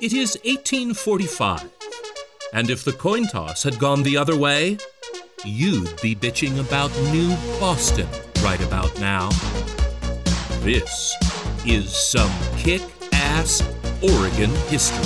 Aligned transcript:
It 0.00 0.12
is 0.12 0.38
1845, 0.44 1.72
and 2.52 2.70
if 2.70 2.84
the 2.84 2.92
coin 2.92 3.26
toss 3.26 3.64
had 3.64 3.80
gone 3.80 4.04
the 4.04 4.16
other 4.16 4.36
way, 4.36 4.78
you'd 5.44 6.00
be 6.00 6.14
bitching 6.14 6.60
about 6.60 6.96
New 7.12 7.34
Boston 7.58 8.06
right 8.40 8.62
about 8.62 8.96
now. 9.00 9.28
This 10.60 11.16
is 11.66 11.90
some 11.90 12.30
kick 12.56 12.80
ass 13.12 13.60
Oregon 14.00 14.50
history. 14.68 15.02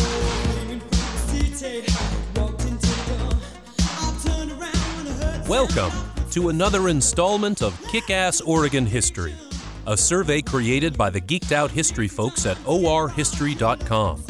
Welcome 5.49 5.93
to 6.33 6.51
another 6.51 6.91
installment 6.91 7.63
of 7.63 7.83
Kick 7.89 8.11
Ass 8.11 8.43
Oregon 8.43 8.85
History, 8.85 9.35
a 9.87 9.97
survey 9.97 10.43
created 10.43 10.99
by 10.99 11.09
the 11.09 11.21
geeked 11.23 11.53
out 11.53 11.71
history 11.71 12.09
folks 12.09 12.45
at 12.45 12.59
orhistory.com. 12.67 14.23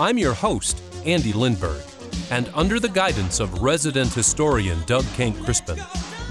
I'm 0.00 0.16
your 0.16 0.32
host, 0.32 0.82
Andy 1.04 1.34
Lindberg, 1.34 1.82
and 2.30 2.50
under 2.54 2.80
the 2.80 2.88
guidance 2.88 3.38
of 3.38 3.60
resident 3.60 4.10
historian 4.14 4.78
Doug 4.86 5.04
Kenck 5.12 5.38
Crispin, 5.44 5.78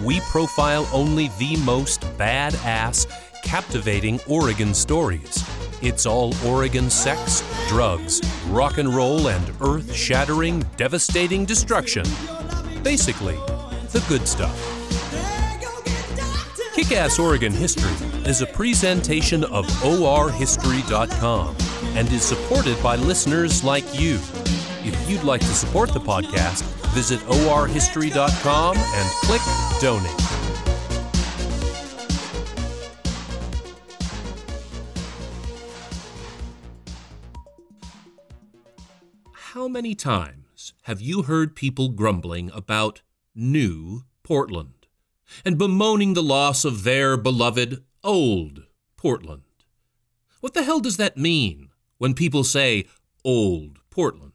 we 0.04 0.22
profile 0.22 0.90
only 0.92 1.30
the 1.38 1.56
most 1.58 2.02
badass, 2.18 3.06
captivating 3.44 4.20
Oregon 4.28 4.74
stories. 4.74 5.48
It's 5.84 6.08
all 6.08 6.34
Oregon 6.48 6.90
sex, 6.90 7.44
drugs, 7.68 8.22
rock 8.48 8.80
and 8.80 8.90
roll, 8.90 9.28
and 9.28 9.54
earth 9.62 9.94
shattering, 9.94 10.66
devastating 10.76 11.46
destruction. 11.46 12.06
Basically, 12.82 13.36
the 13.92 14.04
good 14.10 14.28
stuff. 14.28 14.58
Kick 16.74 16.92
Ass 16.92 17.20
Oregon 17.20 17.54
History 17.54 17.94
is 18.28 18.42
a 18.42 18.48
presentation 18.48 19.44
of 19.44 19.68
orhistory.com 19.84 21.56
and 22.00 22.10
is 22.14 22.24
supported 22.24 22.82
by 22.82 22.96
listeners 22.96 23.62
like 23.62 23.84
you. 23.94 24.16
If 24.86 25.10
you'd 25.10 25.26
like 25.26 25.42
to 25.42 25.48
support 25.48 25.92
the 25.92 26.00
podcast, 26.00 26.64
visit 26.94 27.20
orhistory.com 27.28 28.78
and 28.78 29.10
click 29.26 29.42
Donate. 29.82 30.10
How 39.34 39.68
many 39.68 39.94
times 39.94 40.74
have 40.84 41.02
you 41.02 41.24
heard 41.24 41.54
people 41.54 41.90
grumbling 41.90 42.50
about 42.54 43.02
new 43.36 44.04
Portland 44.24 44.88
and 45.44 45.58
bemoaning 45.58 46.14
the 46.14 46.24
loss 46.24 46.64
of 46.64 46.86
their 46.86 47.18
beloved 47.18 47.84
old 48.06 48.64
Portland? 48.96 49.42
What 50.40 50.54
the 50.54 50.64
hell 50.64 50.80
does 50.80 50.96
that 50.96 51.18
mean 51.18 51.69
when 52.00 52.16
people 52.16 52.44
say 52.44 52.86
old 53.24 53.78
Portland? 53.92 54.34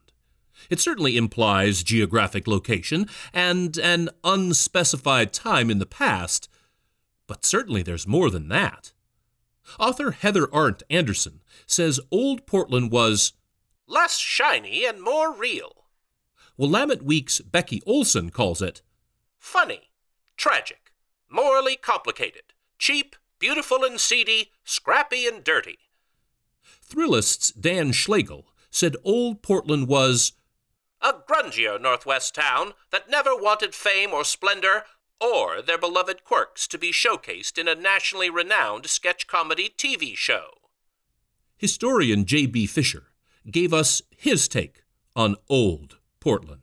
It 0.71 0.81
certainly 0.81 1.17
implies 1.17 1.83
geographic 1.83 2.47
location 2.47 3.07
and 3.33 3.77
an 3.79 4.11
unspecified 4.23 5.33
time 5.33 5.71
in 5.71 5.79
the 5.79 5.87
past, 5.87 6.49
but 7.27 7.45
certainly 7.45 7.83
there's 7.83 8.07
more 8.07 8.31
than 8.31 8.49
that. 8.49 8.93
Author 9.79 10.13
Heather 10.13 10.49
Arndt 10.55 10.83
Anderson 10.89 11.43
says 11.67 12.01
Old 12.11 12.47
Portland 12.47 12.93
was 12.93 13.33
less 13.87 14.19
shiny 14.19 14.87
and 14.87 15.03
more 15.03 15.35
real. 15.35 15.85
Willamette 16.57 17.03
Week's 17.03 17.41
Becky 17.41 17.81
Ohlsen 17.81 18.33
calls 18.33 18.63
it 18.63 18.83
funny, 19.39 19.91
tragic, 20.37 20.93
morally 21.29 21.77
complicated, 21.77 22.53
cheap, 22.79 23.17
beautiful 23.39 23.85
and 23.85 24.01
seedy, 24.01 24.53
scrappy 24.65 25.27
and 25.27 25.43
dirty. 25.43 25.79
Thrillist's 26.87 27.51
Dan 27.53 27.93
Schlegel 27.93 28.47
said 28.71 28.97
Old 29.05 29.43
Portland 29.43 29.89
was 29.89 30.33
a 31.01 31.13
grungier 31.13 31.81
Northwest 31.81 32.35
town 32.35 32.73
that 32.91 33.11
never 33.11 33.35
wanted 33.35 33.75
fame 33.75 34.13
or 34.13 34.25
splendor 34.25 34.85
or 35.21 35.63
their 35.63 35.79
beloved 35.79 36.25
quirks 36.25 36.67
to 36.69 36.79
be 36.79 36.93
showcased 36.93 37.59
in 37.59 37.69
a 37.69 37.75
nationally 37.75 38.31
renowned 38.31 38.87
sketch 38.87 39.27
comedy 39.27 39.73
TV 39.77 40.17
show. 40.17 40.47
Historian 41.57 42.25
J.B. 42.25 42.67
Fisher 42.67 43.05
gave 43.51 43.73
us 43.73 44.03
his 44.11 44.49
take 44.49 44.83
on 45.15 45.37
Old 45.49 45.99
Portland. 46.21 46.63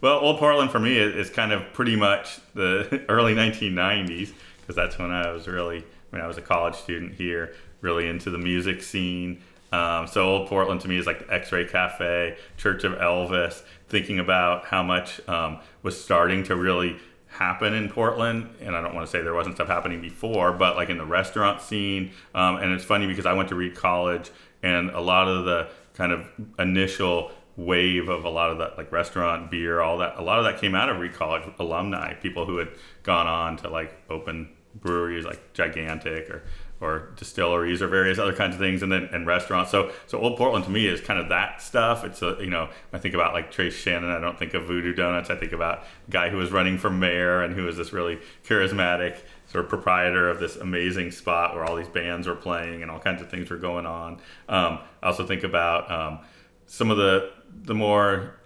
Well, 0.00 0.18
Old 0.18 0.38
Portland 0.38 0.70
for 0.70 0.80
me 0.80 0.98
is 0.98 1.30
kind 1.30 1.52
of 1.52 1.72
pretty 1.72 1.96
much 1.96 2.38
the 2.54 3.04
early 3.08 3.34
1990s 3.34 4.32
because 4.60 4.76
that's 4.76 4.98
when 4.98 5.10
I 5.10 5.30
was 5.30 5.46
really, 5.46 5.84
when 6.10 6.20
I 6.20 6.26
was 6.26 6.38
a 6.38 6.42
college 6.42 6.74
student 6.74 7.14
here, 7.14 7.54
really 7.80 8.08
into 8.08 8.30
the 8.30 8.38
music 8.38 8.82
scene. 8.82 9.42
Um, 9.72 10.06
so 10.06 10.24
Old 10.24 10.48
Portland 10.48 10.80
to 10.82 10.88
me 10.88 10.96
is 10.98 11.06
like 11.06 11.26
the 11.26 11.32
X-Ray 11.32 11.66
Cafe, 11.66 12.36
Church 12.56 12.84
of 12.84 12.92
Elvis. 12.92 13.62
Thinking 13.88 14.18
about 14.18 14.64
how 14.66 14.82
much 14.82 15.26
um, 15.28 15.60
was 15.82 16.00
starting 16.00 16.42
to 16.44 16.56
really 16.56 16.96
happen 17.28 17.74
in 17.74 17.88
Portland, 17.88 18.48
and 18.60 18.74
I 18.74 18.80
don't 18.80 18.94
want 18.94 19.06
to 19.06 19.10
say 19.10 19.22
there 19.22 19.34
wasn't 19.34 19.56
stuff 19.56 19.68
happening 19.68 20.00
before, 20.00 20.52
but 20.52 20.76
like 20.76 20.88
in 20.88 20.98
the 20.98 21.04
restaurant 21.04 21.60
scene. 21.60 22.12
Um, 22.34 22.56
and 22.56 22.72
it's 22.72 22.84
funny 22.84 23.06
because 23.06 23.26
I 23.26 23.32
went 23.34 23.48
to 23.50 23.54
Reed 23.54 23.74
College, 23.74 24.30
and 24.62 24.90
a 24.90 25.00
lot 25.00 25.28
of 25.28 25.44
the 25.44 25.68
kind 25.94 26.12
of 26.12 26.26
initial 26.58 27.30
wave 27.56 28.08
of 28.08 28.24
a 28.24 28.28
lot 28.28 28.50
of 28.50 28.58
that 28.58 28.76
like 28.76 28.92
restaurant 28.92 29.50
beer 29.50 29.80
all 29.80 29.96
that 29.96 30.14
a 30.18 30.22
lot 30.22 30.38
of 30.38 30.44
that 30.44 30.60
came 30.60 30.74
out 30.74 30.90
of 30.90 30.98
Reed 30.98 31.14
College 31.14 31.42
alumni 31.58 32.12
people 32.12 32.44
who 32.44 32.58
had 32.58 32.68
gone 33.02 33.26
on 33.26 33.56
to 33.56 33.68
like 33.70 33.94
open 34.10 34.50
breweries 34.74 35.24
like 35.24 35.54
gigantic 35.54 36.28
or 36.28 36.42
or 36.80 37.10
distilleries 37.16 37.80
or 37.80 37.88
various 37.88 38.18
other 38.18 38.34
kinds 38.34 38.54
of 38.54 38.60
things 38.60 38.82
and 38.82 38.92
then 38.92 39.08
and 39.12 39.26
restaurants. 39.26 39.70
So 39.70 39.92
so 40.06 40.18
old 40.18 40.36
portland 40.36 40.64
to 40.66 40.70
me 40.70 40.86
is 40.86 41.00
kind 41.00 41.18
of 41.18 41.28
that 41.30 41.62
stuff. 41.62 42.04
It's 42.04 42.22
a 42.22 42.36
you 42.40 42.50
know 42.50 42.68
i 42.92 42.98
think 42.98 43.14
about 43.14 43.32
like 43.32 43.50
Tres 43.50 43.74
Shannon. 43.74 44.10
I 44.10 44.20
don't 44.20 44.38
think 44.38 44.54
of 44.54 44.64
voodoo 44.64 44.94
donuts. 44.94 45.30
I 45.30 45.36
think 45.36 45.52
about 45.52 45.84
guy 46.10 46.28
who 46.28 46.36
was 46.36 46.52
running 46.52 46.78
for 46.78 46.90
mayor 46.90 47.42
and 47.42 47.54
who 47.54 47.64
was 47.64 47.76
this 47.76 47.92
really 47.92 48.18
charismatic 48.44 49.16
sort 49.46 49.64
of 49.64 49.70
proprietor 49.70 50.28
of 50.28 50.38
this 50.38 50.56
amazing 50.56 51.10
spot 51.10 51.54
where 51.54 51.64
all 51.64 51.76
these 51.76 51.88
bands 51.88 52.26
were 52.26 52.34
playing 52.34 52.82
and 52.82 52.90
all 52.90 52.98
kinds 52.98 53.22
of 53.22 53.30
things 53.30 53.48
were 53.48 53.56
going 53.56 53.86
on. 53.86 54.14
Um, 54.48 54.80
i 55.02 55.06
also 55.06 55.26
think 55.26 55.44
about 55.44 55.90
um, 55.90 56.18
some 56.66 56.90
of 56.90 56.96
the 56.96 57.32
the 57.62 57.74
more 57.74 58.36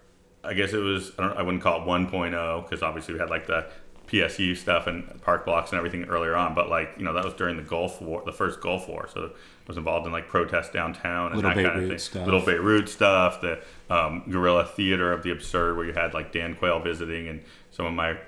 I 0.43 0.55
guess 0.55 0.73
it 0.73 0.79
was 0.79 1.13
I, 1.19 1.27
I 1.27 1.43
wouldn't 1.43 1.63
call 1.63 1.83
it 1.83 1.87
1.0 1.87 2.63
because 2.63 2.83
obviously 2.83 3.15
we 3.15 3.21
had 3.21 3.31
like 3.31 3.47
the 3.47 3.67
PSU 4.11 4.57
stuff 4.57 4.87
and 4.87 5.21
park 5.23 5.45
blocks 5.45 5.71
and 5.71 5.79
everything 5.79 6.05
earlier 6.05 6.35
on, 6.35 6.55
but 6.55 6.69
like 6.69 6.95
you 6.99 7.05
know 7.05 7.13
that 7.13 7.25
was 7.25 7.35
during 7.35 7.57
the 7.57 7.63
Gulf 7.63 8.03
War, 8.03 8.23
the 8.25 8.33
first 8.33 8.61
Gulf 8.61 8.89
War, 8.89 9.09
so 9.13 9.27
I 9.27 9.31
was 9.69 9.77
involved 9.77 10.07
in 10.07 10.13
like 10.13 10.29
protests 10.29 10.71
downtown 10.71 11.33
and 11.33 11.37
Little 11.37 11.51
that 11.51 11.57
Beirut 11.57 11.73
kind 11.73 11.85
of 11.85 11.91
thing. 11.91 11.99
stuff. 11.99 12.25
Little 12.25 12.45
Beirut 12.45 12.89
stuff, 12.89 13.41
the 13.41 13.63
um, 13.89 14.25
guerrilla 14.29 14.67
theater 14.67 15.13
of 15.13 15.23
the 15.23 15.31
absurd, 15.31 15.77
where 15.77 15.87
you 15.87 15.93
had 15.93 16.13
like 16.13 16.33
Dan 16.33 16.57
Quayle 16.57 16.81
visiting 16.81 17.29
and 17.29 17.43
some 17.71 17.87
of 17.87 17.93
my 17.93 18.19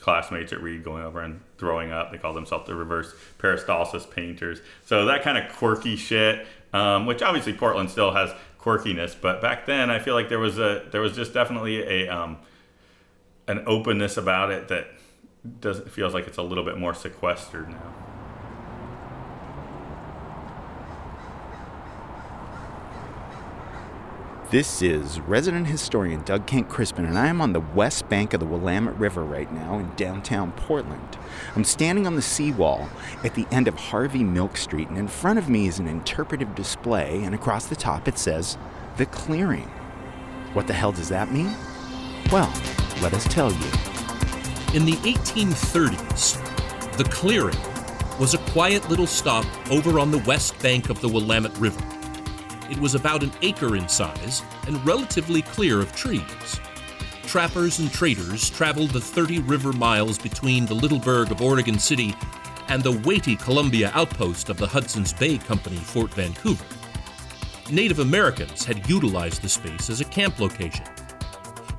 classmates 0.00 0.52
at 0.52 0.60
Reed 0.60 0.82
going 0.82 1.04
over 1.04 1.20
and 1.20 1.40
throwing 1.56 1.92
up. 1.92 2.10
They 2.10 2.18
call 2.18 2.34
themselves 2.34 2.66
the 2.66 2.74
reverse 2.74 3.14
peristalsis 3.38 4.10
painters. 4.10 4.60
So 4.84 5.06
that 5.06 5.22
kind 5.22 5.38
of 5.38 5.52
quirky 5.52 5.96
shit, 5.96 6.46
um, 6.72 7.06
which 7.06 7.22
obviously 7.22 7.52
Portland 7.52 7.90
still 7.90 8.12
has 8.12 8.30
quirkiness, 8.60 9.14
but 9.20 9.40
back 9.40 9.66
then 9.66 9.88
I 9.88 10.00
feel 10.00 10.14
like 10.14 10.28
there 10.28 10.40
was 10.40 10.58
a 10.58 10.84
there 10.90 11.00
was 11.00 11.14
just 11.14 11.32
definitely 11.32 11.82
a 11.82 12.08
um, 12.08 12.38
an 13.46 13.62
openness 13.66 14.16
about 14.16 14.50
it 14.50 14.68
that 14.68 14.88
does 15.60 15.78
it 15.78 15.90
feels 15.90 16.14
like 16.14 16.26
it's 16.26 16.38
a 16.38 16.42
little 16.42 16.64
bit 16.64 16.78
more 16.78 16.94
sequestered 16.94 17.70
now. 17.70 17.94
This 24.50 24.80
is 24.80 25.20
resident 25.20 25.66
historian 25.66 26.22
Doug 26.22 26.46
Kenck 26.46 26.70
Crispin, 26.70 27.04
and 27.04 27.18
I 27.18 27.26
am 27.26 27.42
on 27.42 27.52
the 27.52 27.60
west 27.60 28.08
bank 28.08 28.32
of 28.32 28.40
the 28.40 28.46
Willamette 28.46 28.98
River 28.98 29.22
right 29.22 29.52
now 29.52 29.78
in 29.78 29.94
downtown 29.94 30.52
Portland. 30.52 31.18
I'm 31.54 31.64
standing 31.64 32.06
on 32.06 32.16
the 32.16 32.22
seawall 32.22 32.88
at 33.22 33.34
the 33.34 33.46
end 33.50 33.68
of 33.68 33.74
Harvey 33.74 34.24
Milk 34.24 34.56
Street, 34.56 34.88
and 34.88 34.96
in 34.96 35.06
front 35.06 35.38
of 35.38 35.50
me 35.50 35.66
is 35.66 35.78
an 35.78 35.86
interpretive 35.86 36.54
display, 36.54 37.22
and 37.24 37.34
across 37.34 37.66
the 37.66 37.76
top 37.76 38.08
it 38.08 38.16
says, 38.16 38.56
The 38.96 39.04
Clearing. 39.04 39.68
What 40.54 40.66
the 40.66 40.72
hell 40.72 40.92
does 40.92 41.10
that 41.10 41.30
mean? 41.30 41.54
Well, 42.32 42.50
let 43.02 43.12
us 43.12 43.24
tell 43.24 43.52
you. 43.52 43.87
In 44.74 44.84
the 44.84 44.92
1830s, 44.92 46.36
the 46.98 47.04
clearing 47.04 47.56
was 48.20 48.34
a 48.34 48.50
quiet 48.50 48.86
little 48.90 49.06
stop 49.06 49.46
over 49.70 49.98
on 49.98 50.10
the 50.10 50.22
west 50.26 50.58
bank 50.58 50.90
of 50.90 51.00
the 51.00 51.08
Willamette 51.08 51.56
River. 51.56 51.82
It 52.70 52.78
was 52.78 52.94
about 52.94 53.22
an 53.22 53.32
acre 53.40 53.76
in 53.76 53.88
size 53.88 54.42
and 54.66 54.84
relatively 54.84 55.40
clear 55.40 55.80
of 55.80 55.96
trees. 55.96 56.60
Trappers 57.22 57.78
and 57.78 57.90
traders 57.90 58.50
traveled 58.50 58.90
the 58.90 59.00
30 59.00 59.38
river 59.40 59.72
miles 59.72 60.18
between 60.18 60.66
the 60.66 60.74
little 60.74 60.98
burg 60.98 61.30
of 61.30 61.40
Oregon 61.40 61.78
City 61.78 62.14
and 62.68 62.82
the 62.82 63.00
weighty 63.08 63.36
Columbia 63.36 63.90
outpost 63.94 64.50
of 64.50 64.58
the 64.58 64.66
Hudson's 64.66 65.14
Bay 65.14 65.38
Company, 65.38 65.78
Fort 65.78 66.12
Vancouver. 66.12 66.66
Native 67.70 68.00
Americans 68.00 68.66
had 68.66 68.86
utilized 68.86 69.40
the 69.40 69.48
space 69.48 69.88
as 69.88 70.02
a 70.02 70.04
camp 70.04 70.38
location. 70.38 70.84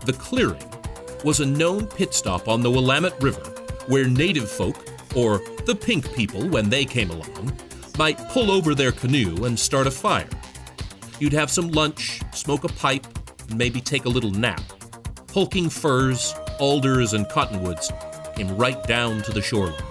The 0.05 0.13
clearing 0.13 0.63
was 1.23 1.39
a 1.39 1.45
known 1.45 1.87
pit 1.87 2.13
stop 2.13 2.47
on 2.47 2.61
the 2.61 2.71
Willamette 2.71 3.21
River 3.21 3.43
where 3.89 4.07
native 4.07 4.49
folk, 4.49 4.75
or 5.15 5.41
the 5.65 5.75
pink 5.75 6.13
people 6.13 6.47
when 6.47 6.69
they 6.69 6.85
came 6.85 7.09
along, 7.09 7.51
might 7.97 8.19
pull 8.29 8.51
over 8.51 8.75
their 8.75 8.91
canoe 8.91 9.45
and 9.45 9.59
start 9.59 9.87
a 9.87 9.91
fire. 9.91 10.29
You'd 11.19 11.33
have 11.33 11.49
some 11.49 11.69
lunch, 11.69 12.21
smoke 12.31 12.63
a 12.63 12.67
pipe, 12.67 13.07
and 13.49 13.57
maybe 13.57 13.81
take 13.81 14.05
a 14.05 14.09
little 14.09 14.31
nap. 14.31 14.61
Hulking 15.33 15.69
firs, 15.69 16.35
alders, 16.59 17.13
and 17.13 17.27
cottonwoods 17.29 17.91
came 18.35 18.55
right 18.57 18.81
down 18.83 19.23
to 19.23 19.31
the 19.31 19.41
shoreline. 19.41 19.83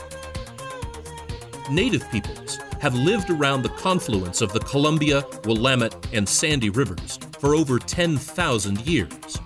Native 1.70 2.08
peoples 2.10 2.58
have 2.80 2.94
lived 2.94 3.30
around 3.30 3.62
the 3.62 3.68
confluence 3.70 4.40
of 4.40 4.52
the 4.52 4.60
Columbia, 4.60 5.24
Willamette, 5.44 6.06
and 6.12 6.26
Sandy 6.26 6.70
rivers 6.70 7.18
for 7.40 7.54
over 7.56 7.78
10,000 7.78 8.86
years. 8.86 9.38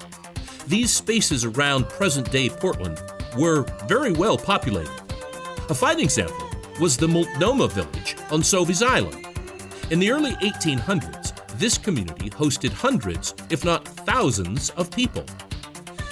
These 0.67 0.93
spaces 0.93 1.45
around 1.45 1.89
present 1.89 2.31
day 2.31 2.49
Portland 2.49 3.03
were 3.37 3.63
very 3.87 4.13
well 4.13 4.39
populated. 4.39 4.93
A 5.69 5.75
fine 5.75 5.99
example 5.99 6.49
was 6.81 6.97
the 6.97 7.09
Multnomah 7.09 7.69
village 7.69 8.17
on 8.31 8.43
Sauvie's 8.43 8.83
Island. 8.83 9.27
In 9.91 9.99
the 9.99 10.11
early 10.11 10.33
1800s, 10.37 11.59
this 11.59 11.77
community 11.77 12.31
hosted 12.31 12.73
hundreds, 12.73 13.35
if 13.51 13.65
not 13.65 13.87
thousands, 13.87 14.71
of 14.71 14.91
people. 14.91 15.25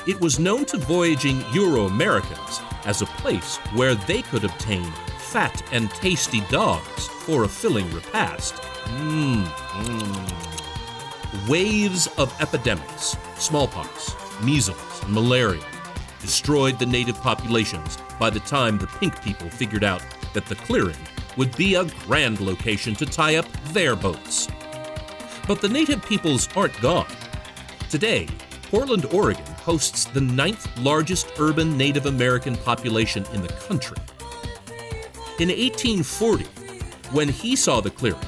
It 0.06 0.20
was 0.20 0.38
known 0.38 0.64
to 0.66 0.78
voyaging 0.78 1.42
Euro 1.52 1.86
Americans 1.86 2.60
as 2.84 3.02
a 3.02 3.06
place 3.06 3.56
where 3.74 3.94
they 3.94 4.22
could 4.22 4.44
obtain 4.44 4.90
fat 5.18 5.62
and 5.72 5.90
tasty 5.90 6.40
dogs 6.50 7.06
for 7.06 7.44
a 7.44 7.48
filling 7.48 7.90
repast. 7.94 8.54
Mmm. 8.54 9.44
Mm. 9.44 11.48
Waves 11.48 12.08
of 12.18 12.34
epidemics, 12.40 13.16
smallpox, 13.36 14.14
measles, 14.42 15.02
and 15.02 15.12
malaria, 15.12 15.62
destroyed 16.20 16.78
the 16.78 16.86
native 16.86 17.16
populations 17.16 17.98
by 18.18 18.30
the 18.30 18.40
time 18.40 18.78
the 18.78 18.86
pink 18.86 19.22
people 19.22 19.48
figured 19.48 19.84
out 19.84 20.02
that 20.34 20.46
the 20.46 20.54
clearing 20.54 20.96
would 21.36 21.56
be 21.56 21.74
a 21.74 21.84
grand 22.06 22.40
location 22.40 22.94
to 22.94 23.06
tie 23.06 23.36
up 23.36 23.46
their 23.72 23.96
boats. 23.96 24.48
But 25.46 25.60
the 25.60 25.68
native 25.68 26.04
peoples 26.04 26.48
aren't 26.54 26.78
gone. 26.80 27.08
Today, 27.88 28.28
Portland, 28.62 29.06
Oregon 29.06 29.44
hosts 29.64 30.04
the 30.04 30.20
ninth 30.20 30.68
largest 30.78 31.32
urban 31.38 31.76
Native 31.76 32.06
American 32.06 32.56
population 32.56 33.24
in 33.32 33.42
the 33.42 33.48
country. 33.48 33.96
In 35.40 35.48
1840, 35.48 36.44
when 37.12 37.28
he 37.28 37.56
saw 37.56 37.80
the 37.80 37.90
clearing, 37.90 38.20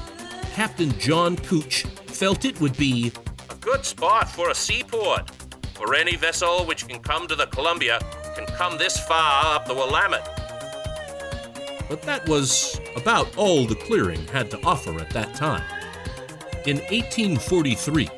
Captain 0.53 0.91
John 0.99 1.37
Couch 1.37 1.83
felt 2.07 2.43
it 2.43 2.59
would 2.59 2.75
be 2.75 3.11
a 3.49 3.55
good 3.55 3.85
spot 3.85 4.29
for 4.29 4.49
a 4.49 4.55
seaport, 4.55 5.31
for 5.85 5.95
any 5.95 6.15
vessel 6.15 6.65
which 6.65 6.87
can 6.87 6.97
come 6.99 7.27
to 7.27 7.35
the 7.35 7.45
Columbia 7.47 7.99
can 8.35 8.45
come 8.45 8.77
this 8.77 8.97
far 9.05 9.53
up 9.53 9.65
the 9.65 9.73
Willamette. 9.73 10.29
But 11.89 12.01
that 12.03 12.25
was 12.27 12.79
about 12.95 13.35
all 13.35 13.65
the 13.65 13.75
clearing 13.75 14.25
had 14.27 14.49
to 14.51 14.63
offer 14.63 14.97
at 15.01 15.09
that 15.09 15.35
time. 15.35 15.63
In 16.65 16.77
1843, 16.77 18.09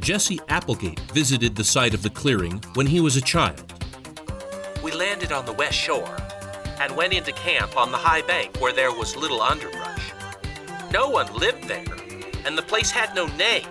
Jesse 0.00 0.40
Applegate 0.48 1.00
visited 1.12 1.54
the 1.54 1.64
site 1.64 1.92
of 1.92 2.02
the 2.02 2.08
clearing 2.08 2.62
when 2.74 2.86
he 2.86 3.00
was 3.00 3.16
a 3.16 3.20
child. 3.20 3.74
We 4.82 4.92
landed 4.92 5.32
on 5.32 5.44
the 5.44 5.52
west 5.52 5.76
shore 5.76 6.16
and 6.80 6.96
went 6.96 7.12
into 7.12 7.32
camp 7.32 7.76
on 7.76 7.92
the 7.92 7.98
high 7.98 8.22
bank 8.22 8.58
where 8.58 8.72
there 8.72 8.90
was 8.90 9.14
little 9.16 9.42
underbrush. 9.42 10.12
No 10.92 11.10
one 11.10 11.30
lived 11.34 11.64
there, 11.64 11.84
and 12.46 12.56
the 12.56 12.62
place 12.62 12.90
had 12.90 13.14
no 13.14 13.26
name. 13.36 13.66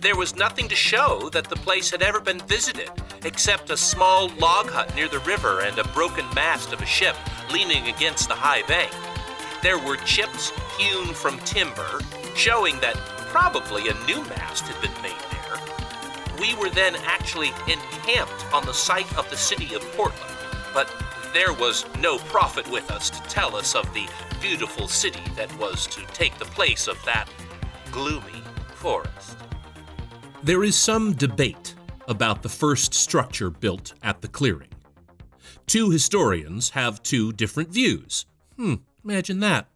There 0.00 0.16
was 0.16 0.34
nothing 0.34 0.66
to 0.68 0.74
show 0.74 1.28
that 1.30 1.50
the 1.50 1.56
place 1.56 1.90
had 1.90 2.00
ever 2.02 2.20
been 2.20 2.40
visited, 2.46 2.88
except 3.22 3.68
a 3.68 3.76
small 3.76 4.28
log 4.38 4.70
hut 4.70 4.94
near 4.94 5.08
the 5.08 5.18
river 5.20 5.60
and 5.60 5.78
a 5.78 5.88
broken 5.88 6.24
mast 6.34 6.72
of 6.72 6.80
a 6.80 6.86
ship 6.86 7.14
leaning 7.52 7.86
against 7.86 8.28
the 8.28 8.34
high 8.34 8.62
bank. 8.62 8.90
There 9.62 9.78
were 9.78 9.98
chips 9.98 10.52
hewn 10.78 11.12
from 11.12 11.38
timber, 11.40 12.00
showing 12.34 12.80
that 12.80 12.96
probably 13.28 13.88
a 13.88 14.06
new 14.06 14.24
mast 14.24 14.64
had 14.64 14.80
been 14.80 15.02
made 15.02 15.20
there. 15.32 16.40
We 16.40 16.54
were 16.54 16.70
then 16.70 16.96
actually 17.04 17.48
encamped 17.68 18.54
on 18.54 18.64
the 18.64 18.72
site 18.72 19.18
of 19.18 19.28
the 19.28 19.36
city 19.36 19.74
of 19.74 19.82
Portland, 19.92 20.34
but 20.72 20.90
there 21.34 21.52
was 21.52 21.84
no 21.98 22.16
prophet 22.16 22.66
with 22.70 22.90
us 22.90 23.10
to 23.10 23.20
tell 23.28 23.54
us 23.54 23.74
of 23.74 23.92
the 23.92 24.08
beautiful 24.40 24.88
city 24.88 25.20
that 25.36 25.54
was 25.58 25.86
to 25.88 26.06
take 26.14 26.38
the 26.38 26.46
place 26.46 26.88
of 26.88 26.96
that 27.04 27.28
gloomy 27.92 28.42
forest. 28.76 29.39
There 30.42 30.64
is 30.64 30.74
some 30.74 31.12
debate 31.12 31.74
about 32.08 32.42
the 32.42 32.48
first 32.48 32.94
structure 32.94 33.50
built 33.50 33.92
at 34.02 34.22
the 34.22 34.28
clearing. 34.28 34.70
Two 35.66 35.90
historians 35.90 36.70
have 36.70 37.02
two 37.02 37.32
different 37.34 37.68
views. 37.68 38.24
Hmm, 38.56 38.76
imagine 39.04 39.40
that. 39.40 39.68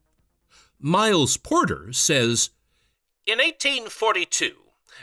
Miles 0.80 1.36
Porter 1.36 1.92
says 1.92 2.48
In 3.26 3.38
1842, 3.38 4.54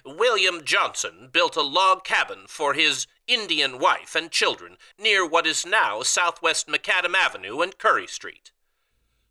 William 0.04 0.63
Johnson 0.66 1.30
built 1.31 1.56
a 1.56 1.62
log 1.62 2.04
cabin 2.04 2.46
for 2.48 2.74
his 2.74 3.06
Indian 3.28 3.78
wife 3.78 4.16
and 4.16 4.31
children 4.31 4.78
near 5.00 5.28
what 5.28 5.46
is 5.46 5.63
now 5.63 6.02
Southwest 6.02 6.68
Macadam 6.68 7.13
Avenue 7.13 7.62
and 7.62 7.78
Curry 7.78 8.08
Street. 8.08 8.52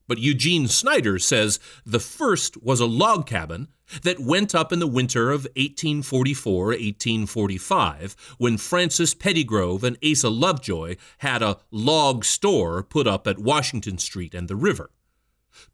But 0.06 0.18
Eugene 0.18 0.68
Snyder 0.68 1.18
says 1.18 1.58
the 1.84 2.00
first 2.00 2.62
was 2.62 2.78
a 2.78 2.86
log 2.86 3.26
cabin 3.26 3.68
that 4.02 4.20
went 4.20 4.54
up 4.54 4.72
in 4.72 4.78
the 4.78 4.86
winter 4.86 5.30
of 5.30 5.44
1844 5.56 6.66
1845 6.66 8.16
when 8.38 8.56
Francis 8.56 9.14
Pettigrove 9.14 9.82
and 9.82 9.98
Asa 10.04 10.28
Lovejoy 10.28 10.96
had 11.18 11.42
a 11.42 11.58
log 11.70 12.24
store 12.24 12.82
put 12.82 13.06
up 13.06 13.26
at 13.26 13.38
Washington 13.38 13.98
Street 13.98 14.34
and 14.34 14.48
the 14.48 14.56
river. 14.56 14.90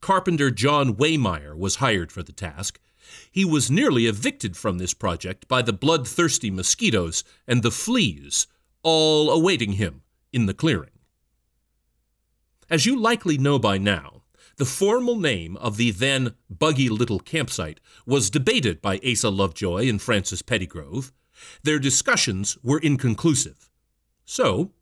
Carpenter 0.00 0.50
John 0.50 0.94
Waymire 0.94 1.56
was 1.56 1.76
hired 1.76 2.10
for 2.10 2.22
the 2.22 2.32
task, 2.32 2.80
he 3.30 3.44
was 3.44 3.70
nearly 3.70 4.06
evicted 4.06 4.56
from 4.56 4.78
this 4.78 4.94
project 4.94 5.48
by 5.48 5.62
the 5.62 5.72
bloodthirsty 5.72 6.50
mosquitoes 6.50 7.24
and 7.46 7.62
the 7.62 7.70
fleas, 7.70 8.46
all 8.82 9.30
awaiting 9.30 9.72
him 9.72 10.02
in 10.32 10.46
the 10.46 10.54
clearing. 10.54 10.90
As 12.69 12.86
you 12.86 12.98
likely 12.98 13.38
know 13.38 13.58
by 13.58 13.78
now, 13.78 14.22
the 14.56 14.64
formal 14.64 15.19
name 15.19 15.56
of 15.58 15.76
the 15.76 15.91
then 15.91 16.35
buggy 16.49 16.88
little 16.88 17.20
campsite 17.20 17.81
was 18.06 18.31
debated 18.31 18.81
by 18.81 19.00
Asa 19.06 19.29
Lovejoy 19.29 19.88
and 19.88 20.00
Francis 20.00 20.43
Pettigrove. 20.43 21.12
Their 21.62 21.79
discussions 21.79 22.56
were 22.62 22.79
inconclusive. 22.79 23.69
So, 24.25 24.73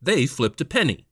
they 0.00 0.26
flipped 0.26 0.60
a 0.60 0.64
penny 0.64 1.06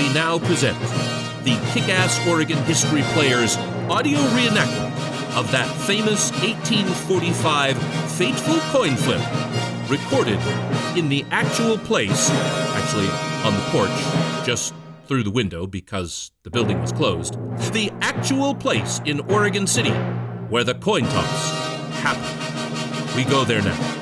we 0.00 0.12
now 0.14 0.38
present 0.38 0.78
the 1.44 1.56
Kick 1.72 1.88
Ass 1.88 2.26
Oregon 2.26 2.58
History 2.64 3.02
Players 3.12 3.56
audio 3.88 4.18
reenactment 4.18 4.89
of 5.34 5.50
that 5.52 5.68
famous 5.86 6.30
1845 6.42 7.76
fateful 8.12 8.58
coin 8.70 8.96
flip, 8.96 9.20
recorded 9.88 10.40
in 10.96 11.08
the 11.08 11.24
actual 11.30 11.78
place, 11.78 12.30
actually 12.30 13.08
on 13.44 13.54
the 13.54 13.64
porch, 13.70 14.46
just 14.46 14.74
through 15.06 15.22
the 15.22 15.30
window 15.30 15.66
because 15.66 16.30
the 16.42 16.50
building 16.50 16.80
was 16.80 16.92
closed, 16.92 17.34
the 17.72 17.90
actual 18.00 18.54
place 18.54 19.00
in 19.04 19.20
Oregon 19.32 19.66
City 19.66 19.92
where 20.50 20.64
the 20.64 20.74
coin 20.74 21.04
toss 21.04 21.50
happened. 22.00 23.16
We 23.16 23.24
go 23.24 23.44
there 23.44 23.62
now. 23.62 23.99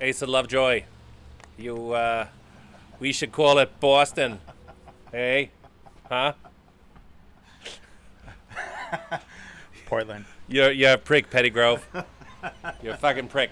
Asa 0.00 0.26
Lovejoy. 0.26 0.84
You, 1.56 1.92
uh, 1.92 2.26
we 2.98 3.12
should 3.12 3.32
call 3.32 3.58
it 3.58 3.80
Boston. 3.80 4.40
Hey, 5.10 5.50
huh? 6.08 6.34
Portland. 9.86 10.26
You're 10.48 10.70
you're 10.70 10.92
a 10.92 10.98
prick, 10.98 11.30
Pettigrove. 11.30 11.80
You're 12.82 12.94
a 12.94 12.96
fucking 12.96 13.28
prick. 13.28 13.50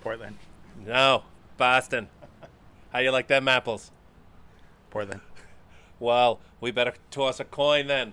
Portland. 0.00 0.38
No, 0.86 1.24
Boston. 1.56 2.08
How 2.92 3.00
you 3.00 3.10
like 3.10 3.26
them 3.26 3.48
apples? 3.48 3.90
Portland. 4.90 5.20
Well, 5.98 6.40
we 6.60 6.70
better 6.70 6.94
toss 7.10 7.40
a 7.40 7.44
coin 7.44 7.86
then. 7.88 8.12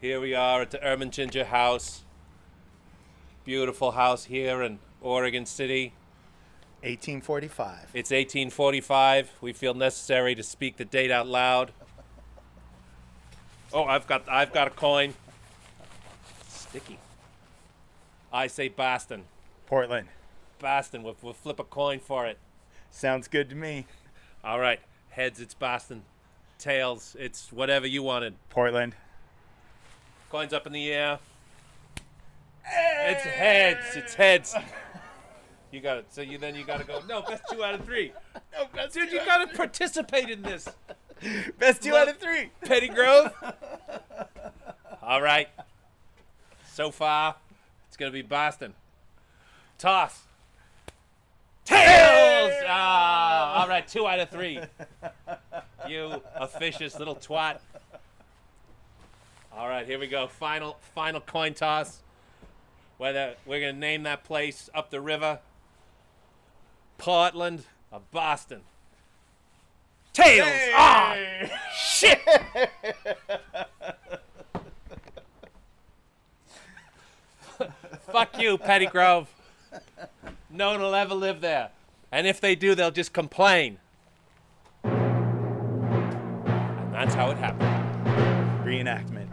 Here 0.00 0.20
we 0.20 0.34
are 0.34 0.62
at 0.62 0.70
the 0.70 0.78
Ermatinger 0.78 1.46
House 1.46 2.04
beautiful 3.48 3.92
house 3.92 4.24
here 4.24 4.62
in 4.62 4.78
Oregon 5.00 5.46
City. 5.46 5.92
1845. 6.82 7.90
It's 7.94 8.10
1845. 8.10 9.32
We 9.40 9.52
feel 9.52 9.74
necessary 9.74 10.34
to 10.34 10.42
speak 10.42 10.76
the 10.76 10.84
date 10.84 11.10
out 11.10 11.26
loud. 11.26 11.72
Oh, 13.72 13.84
I've 13.84 14.06
got 14.06 14.28
I've 14.28 14.52
got 14.52 14.68
a 14.68 14.70
coin. 14.70 15.14
Sticky. 16.46 16.98
I 18.32 18.46
say 18.46 18.68
Boston. 18.68 19.24
Portland. 19.66 20.08
Boston. 20.58 21.02
We'll, 21.02 21.16
we'll 21.20 21.32
flip 21.32 21.58
a 21.58 21.64
coin 21.64 21.98
for 21.98 22.26
it. 22.26 22.38
Sounds 22.90 23.28
good 23.28 23.50
to 23.50 23.56
me. 23.56 23.86
All 24.44 24.60
right. 24.60 24.80
Heads, 25.10 25.40
it's 25.40 25.54
Boston. 25.54 26.02
Tails, 26.58 27.16
it's 27.18 27.52
whatever 27.52 27.86
you 27.86 28.02
wanted. 28.02 28.34
Portland. 28.50 28.94
Coins 30.30 30.52
up 30.52 30.66
in 30.66 30.72
the 30.72 30.92
air. 30.92 31.18
It's 32.70 33.22
heads. 33.22 33.96
It's 33.96 34.14
heads. 34.14 34.54
You 35.70 35.80
got 35.80 35.98
it. 35.98 36.06
So 36.10 36.22
you 36.22 36.38
then 36.38 36.54
you 36.54 36.64
got 36.64 36.78
to 36.80 36.86
go. 36.86 37.00
No, 37.08 37.22
best 37.22 37.42
two 37.50 37.62
out 37.62 37.74
of 37.74 37.84
three. 37.84 38.12
No, 38.52 38.66
best 38.74 38.94
dude, 38.94 39.12
you 39.12 39.24
got 39.24 39.48
to 39.48 39.56
participate 39.56 40.30
in 40.30 40.42
this. 40.42 40.68
Best 41.58 41.82
two 41.82 41.96
out 41.96 42.08
of 42.08 42.18
three. 42.18 42.50
Pettigrove. 42.64 43.32
All 45.02 45.20
right. 45.20 45.48
So 46.72 46.90
far, 46.92 47.34
it's 47.88 47.96
gonna 47.96 48.12
be 48.12 48.22
Boston. 48.22 48.72
Toss. 49.78 50.20
Tails. 51.64 52.52
Ah, 52.68 53.60
all 53.60 53.68
right. 53.68 53.86
Two 53.86 54.06
out 54.06 54.20
of 54.20 54.30
three. 54.30 54.60
You 55.88 56.22
officious 56.36 56.98
little 56.98 57.16
twat. 57.16 57.58
All 59.52 59.68
right, 59.68 59.86
here 59.86 59.98
we 59.98 60.06
go. 60.06 60.28
Final, 60.28 60.76
final 60.94 61.20
coin 61.20 61.52
toss. 61.52 62.00
Whether 62.96 63.34
we're 63.44 63.60
gonna 63.60 63.72
name 63.72 64.04
that 64.04 64.22
place 64.22 64.70
up 64.72 64.90
the 64.90 65.00
river, 65.00 65.40
Portland 66.98 67.64
or 67.90 68.02
Boston. 68.12 68.60
Tails. 70.12 70.48
Ah, 70.74 71.16
shit. 71.72 72.20
Fuck 78.12 78.40
you, 78.40 78.58
Pettigrove. 78.58 79.26
No 80.50 80.70
one 80.72 80.80
will 80.80 80.94
ever 80.94 81.14
live 81.14 81.40
there. 81.40 81.70
And 82.10 82.26
if 82.26 82.40
they 82.40 82.54
do, 82.54 82.74
they'll 82.74 82.90
just 82.90 83.12
complain. 83.12 83.78
And 84.82 84.92
that's 86.92 87.14
how 87.14 87.30
it 87.30 87.36
happened. 87.36 87.68
Reenactment. 88.66 89.28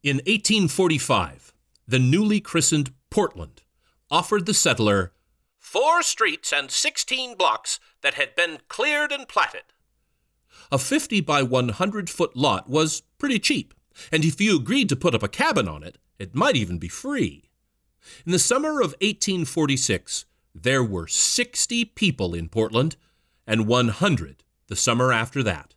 In 0.00 0.18
1845, 0.18 1.52
the 1.88 1.98
newly 1.98 2.40
christened 2.40 2.92
Portland 3.10 3.62
offered 4.10 4.46
the 4.46 4.54
settler 4.54 5.12
Four 5.58 6.02
streets 6.04 6.52
and 6.52 6.70
16 6.70 7.36
blocks 7.36 7.80
that 8.02 8.14
had 8.14 8.36
been 8.36 8.60
cleared 8.68 9.10
and 9.10 9.28
platted. 9.28 9.64
a 10.70 10.78
50 10.78 11.20
by 11.22 11.42
100 11.42 12.08
foot 12.08 12.36
lot 12.36 12.70
was 12.70 13.02
pretty 13.18 13.40
cheap, 13.40 13.74
and 14.12 14.24
if 14.24 14.40
you 14.40 14.56
agreed 14.56 14.88
to 14.90 14.96
put 14.96 15.16
up 15.16 15.22
a 15.24 15.28
cabin 15.28 15.66
on 15.66 15.82
it, 15.82 15.98
it 16.18 16.34
might 16.34 16.56
even 16.56 16.78
be 16.78 16.88
free. 16.88 17.50
In 18.24 18.30
the 18.30 18.38
summer 18.38 18.80
of 18.80 18.94
1846, 19.00 20.24
there 20.54 20.84
were 20.84 21.08
60 21.08 21.84
people 21.86 22.34
in 22.34 22.48
Portland, 22.48 22.96
and 23.46 23.66
100 23.66 24.44
the 24.68 24.76
summer 24.76 25.12
after 25.12 25.42
that. 25.42 25.74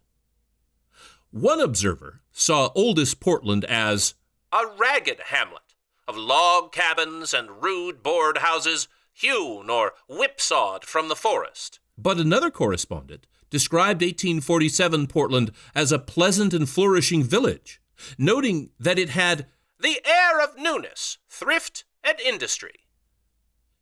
One 1.31 1.59
observer 1.59 2.20
saw 2.31 2.69
oldest 2.75 3.19
Portland 3.19 3.65
as 3.65 4.15
A 4.51 4.65
ragged 4.77 5.19
hamlet 5.25 5.75
of 6.07 6.17
log 6.17 6.71
cabins 6.71 7.33
and 7.33 7.63
rude 7.63 8.03
board 8.03 8.39
houses 8.39 8.87
hewn 9.13 9.69
or 9.69 9.93
whipsawed 10.07 10.83
from 10.83 11.07
the 11.07 11.15
forest. 11.15 11.79
But 11.97 12.17
another 12.17 12.49
correspondent 12.49 13.27
described 13.49 14.01
1847 14.01 15.07
Portland 15.07 15.51
as 15.75 15.91
a 15.91 15.99
pleasant 15.99 16.53
and 16.53 16.67
flourishing 16.67 17.23
village, 17.23 17.81
noting 18.17 18.71
that 18.79 18.97
it 18.97 19.09
had 19.09 19.47
The 19.79 20.01
air 20.05 20.41
of 20.41 20.57
newness, 20.57 21.17
thrift, 21.29 21.83
and 22.03 22.19
industry. 22.19 22.87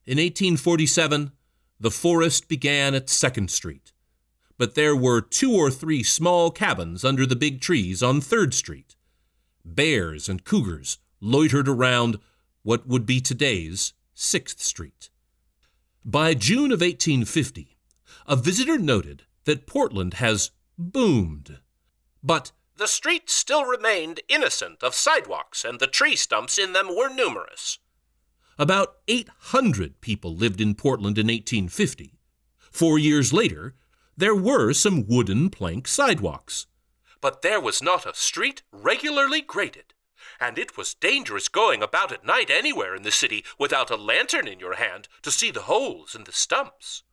In 0.05 0.17
1847, 0.17 1.31
the 1.79 1.91
forest 1.91 2.47
began 2.47 2.95
at 2.95 3.07
2nd 3.07 3.49
Street, 3.49 3.93
but 4.59 4.75
there 4.75 4.95
were 4.95 5.21
two 5.21 5.53
or 5.53 5.71
three 5.71 6.03
small 6.03 6.51
cabins 6.51 7.05
under 7.05 7.25
the 7.25 7.35
big 7.35 7.61
trees 7.61 8.03
on 8.03 8.19
3rd 8.19 8.53
Street. 8.53 8.97
Bears 9.63 10.27
and 10.27 10.43
cougars 10.43 10.97
loitered 11.21 11.69
around 11.69 12.19
what 12.61 12.85
would 12.85 13.05
be 13.05 13.21
today's 13.21 13.93
6th 14.17 14.59
Street. 14.59 15.09
By 16.03 16.33
June 16.33 16.73
of 16.73 16.81
1850, 16.81 17.77
a 18.27 18.35
visitor 18.35 18.77
noted 18.77 19.23
that 19.45 19.65
Portland 19.65 20.15
has 20.15 20.51
boomed. 20.77 21.59
But 22.21 22.51
The 22.75 22.87
streets 22.87 23.33
still 23.33 23.63
remained 23.63 24.19
innocent 24.27 24.83
of 24.83 24.93
sidewalks, 24.93 25.63
and 25.63 25.79
the 25.79 25.87
tree 25.87 26.17
stumps 26.17 26.57
in 26.57 26.73
them 26.73 26.89
were 26.93 27.09
numerous. 27.09 27.79
About 28.57 28.97
800 29.07 30.01
people 30.01 30.35
lived 30.35 30.59
in 30.59 30.75
Portland 30.75 31.17
in 31.17 31.27
1850. 31.27 32.19
Four 32.71 32.99
years 32.99 33.31
later, 33.31 33.75
there 34.19 34.35
were 34.35 34.73
some 34.73 35.07
wooden 35.07 35.49
plank 35.49 35.87
sidewalks. 35.87 36.67
But 37.21 37.41
there 37.41 37.61
was 37.61 37.81
not 37.81 38.05
a 38.05 38.13
street 38.13 38.63
regularly 38.69 39.41
graded, 39.41 39.93
and 40.41 40.59
it 40.59 40.77
was 40.77 40.93
dangerous 40.93 41.47
going 41.47 41.81
about 41.81 42.11
at 42.11 42.25
night 42.25 42.49
anywhere 42.49 42.95
in 42.95 43.03
the 43.03 43.11
city 43.11 43.45
without 43.57 43.89
a 43.89 43.95
lantern 43.95 44.45
in 44.45 44.59
your 44.59 44.75
hand 44.75 45.07
to 45.21 45.31
see 45.31 45.51
the 45.51 45.63
holes 45.63 46.15
in 46.15 46.25
the 46.25 46.33
stumps. 46.33 47.03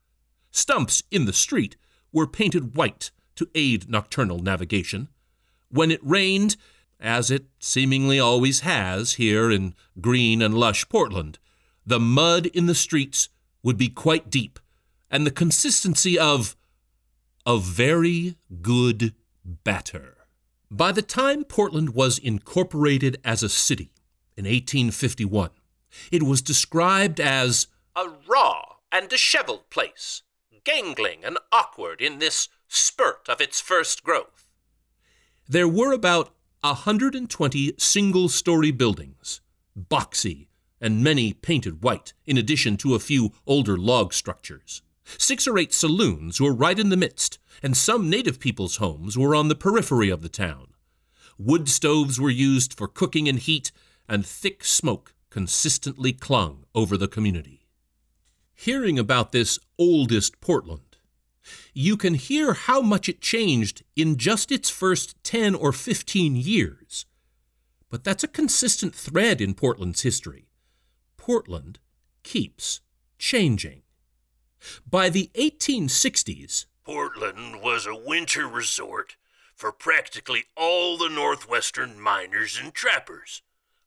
Stumps 0.50 1.04
in 1.12 1.26
the 1.26 1.32
street 1.32 1.76
were 2.12 2.26
painted 2.26 2.76
white 2.76 3.12
to 3.36 3.48
aid 3.54 3.88
nocturnal 3.88 4.40
navigation. 4.40 5.08
When 5.68 5.92
it 5.92 6.00
rained, 6.02 6.56
as 6.98 7.30
it 7.30 7.46
seemingly 7.60 8.18
always 8.18 8.60
has 8.60 9.14
here 9.14 9.48
in 9.48 9.76
green 10.00 10.42
and 10.42 10.54
lush 10.54 10.88
Portland, 10.88 11.38
the 11.86 12.00
mud 12.00 12.46
in 12.46 12.66
the 12.66 12.74
streets 12.74 13.28
would 13.62 13.78
be 13.78 13.88
quite 13.88 14.28
deep, 14.28 14.58
and 15.08 15.24
the 15.24 15.30
consistency 15.30 16.18
of 16.18 16.55
a 17.46 17.58
very 17.58 18.36
good 18.60 19.14
batter. 19.44 20.16
By 20.68 20.90
the 20.90 21.02
time 21.02 21.44
Portland 21.44 21.90
was 21.90 22.18
incorporated 22.18 23.18
as 23.24 23.42
a 23.44 23.48
city 23.48 23.92
in 24.36 24.44
1851, 24.44 25.50
it 26.10 26.24
was 26.24 26.42
described 26.42 27.20
as 27.20 27.68
A 27.94 28.06
raw 28.28 28.62
and 28.90 29.08
disheveled 29.08 29.70
place, 29.70 30.22
gangling 30.64 31.24
and 31.24 31.38
awkward 31.52 32.00
in 32.00 32.18
this 32.18 32.48
spurt 32.66 33.28
of 33.28 33.40
its 33.40 33.60
first 33.60 34.02
growth. 34.02 34.48
there 35.48 35.68
were 35.68 35.92
about 35.92 36.30
a 36.64 36.68
120 36.68 37.74
single 37.78 38.28
story 38.28 38.72
buildings, 38.72 39.40
boxy 39.78 40.48
and 40.80 41.04
many 41.04 41.32
painted 41.32 41.84
white, 41.84 42.12
in 42.26 42.36
addition 42.36 42.76
to 42.76 42.94
a 42.94 42.98
few 42.98 43.32
older 43.46 43.78
log 43.78 44.12
structures. 44.12 44.82
Six 45.18 45.46
or 45.46 45.58
eight 45.58 45.72
saloons 45.72 46.40
were 46.40 46.52
right 46.52 46.78
in 46.78 46.88
the 46.88 46.96
midst, 46.96 47.38
and 47.62 47.76
some 47.76 48.10
native 48.10 48.40
people's 48.40 48.76
homes 48.76 49.16
were 49.16 49.34
on 49.34 49.48
the 49.48 49.54
periphery 49.54 50.10
of 50.10 50.22
the 50.22 50.28
town. 50.28 50.68
Wood 51.38 51.68
stoves 51.68 52.20
were 52.20 52.30
used 52.30 52.74
for 52.74 52.88
cooking 52.88 53.28
and 53.28 53.38
heat, 53.38 53.70
and 54.08 54.26
thick 54.26 54.64
smoke 54.64 55.14
consistently 55.30 56.12
clung 56.12 56.64
over 56.74 56.96
the 56.96 57.08
community. 57.08 57.66
Hearing 58.54 58.98
about 58.98 59.32
this 59.32 59.58
oldest 59.78 60.40
Portland, 60.40 60.96
you 61.72 61.96
can 61.96 62.14
hear 62.14 62.54
how 62.54 62.80
much 62.80 63.08
it 63.08 63.20
changed 63.20 63.84
in 63.94 64.16
just 64.16 64.50
its 64.50 64.70
first 64.70 65.22
10 65.22 65.54
or 65.54 65.72
15 65.72 66.36
years. 66.36 67.06
But 67.88 68.02
that's 68.02 68.24
a 68.24 68.28
consistent 68.28 68.94
thread 68.94 69.40
in 69.40 69.54
Portland's 69.54 70.02
history. 70.02 70.48
Portland 71.16 71.78
keeps 72.22 72.80
changing. 73.18 73.82
By 74.88 75.08
the 75.08 75.30
1860s, 75.34 76.66
Portland 76.84 77.62
was 77.62 77.86
a 77.86 77.96
winter 77.96 78.46
resort 78.46 79.16
for 79.54 79.72
practically 79.72 80.44
all 80.56 80.98
the 80.98 81.08
Northwestern 81.08 81.98
miners 81.98 82.58
and 82.62 82.72
trappers. 82.72 83.42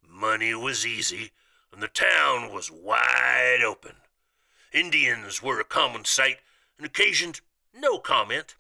Money 0.08 0.54
was 0.56 0.86
easy, 0.86 1.32
and 1.72 1.82
the 1.82 1.88
town 1.88 2.52
was 2.52 2.72
wide 2.72 3.62
open. 3.66 3.96
Indians 4.74 5.42
were 5.42 5.60
a 5.60 5.64
common 5.64 6.06
sight 6.06 6.38
and 6.78 6.86
occasioned 6.86 7.42
no 7.74 8.00
comment. 8.00 8.56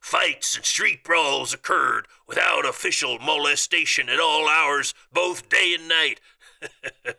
Fights 0.00 0.56
and 0.56 0.64
street 0.64 1.04
brawls 1.04 1.52
occurred 1.52 2.06
without 2.26 2.66
official 2.66 3.18
molestation 3.18 4.08
at 4.08 4.18
all 4.18 4.48
hours, 4.48 4.94
both 5.12 5.48
day 5.48 5.74
and 5.78 5.88
night. 5.88 6.20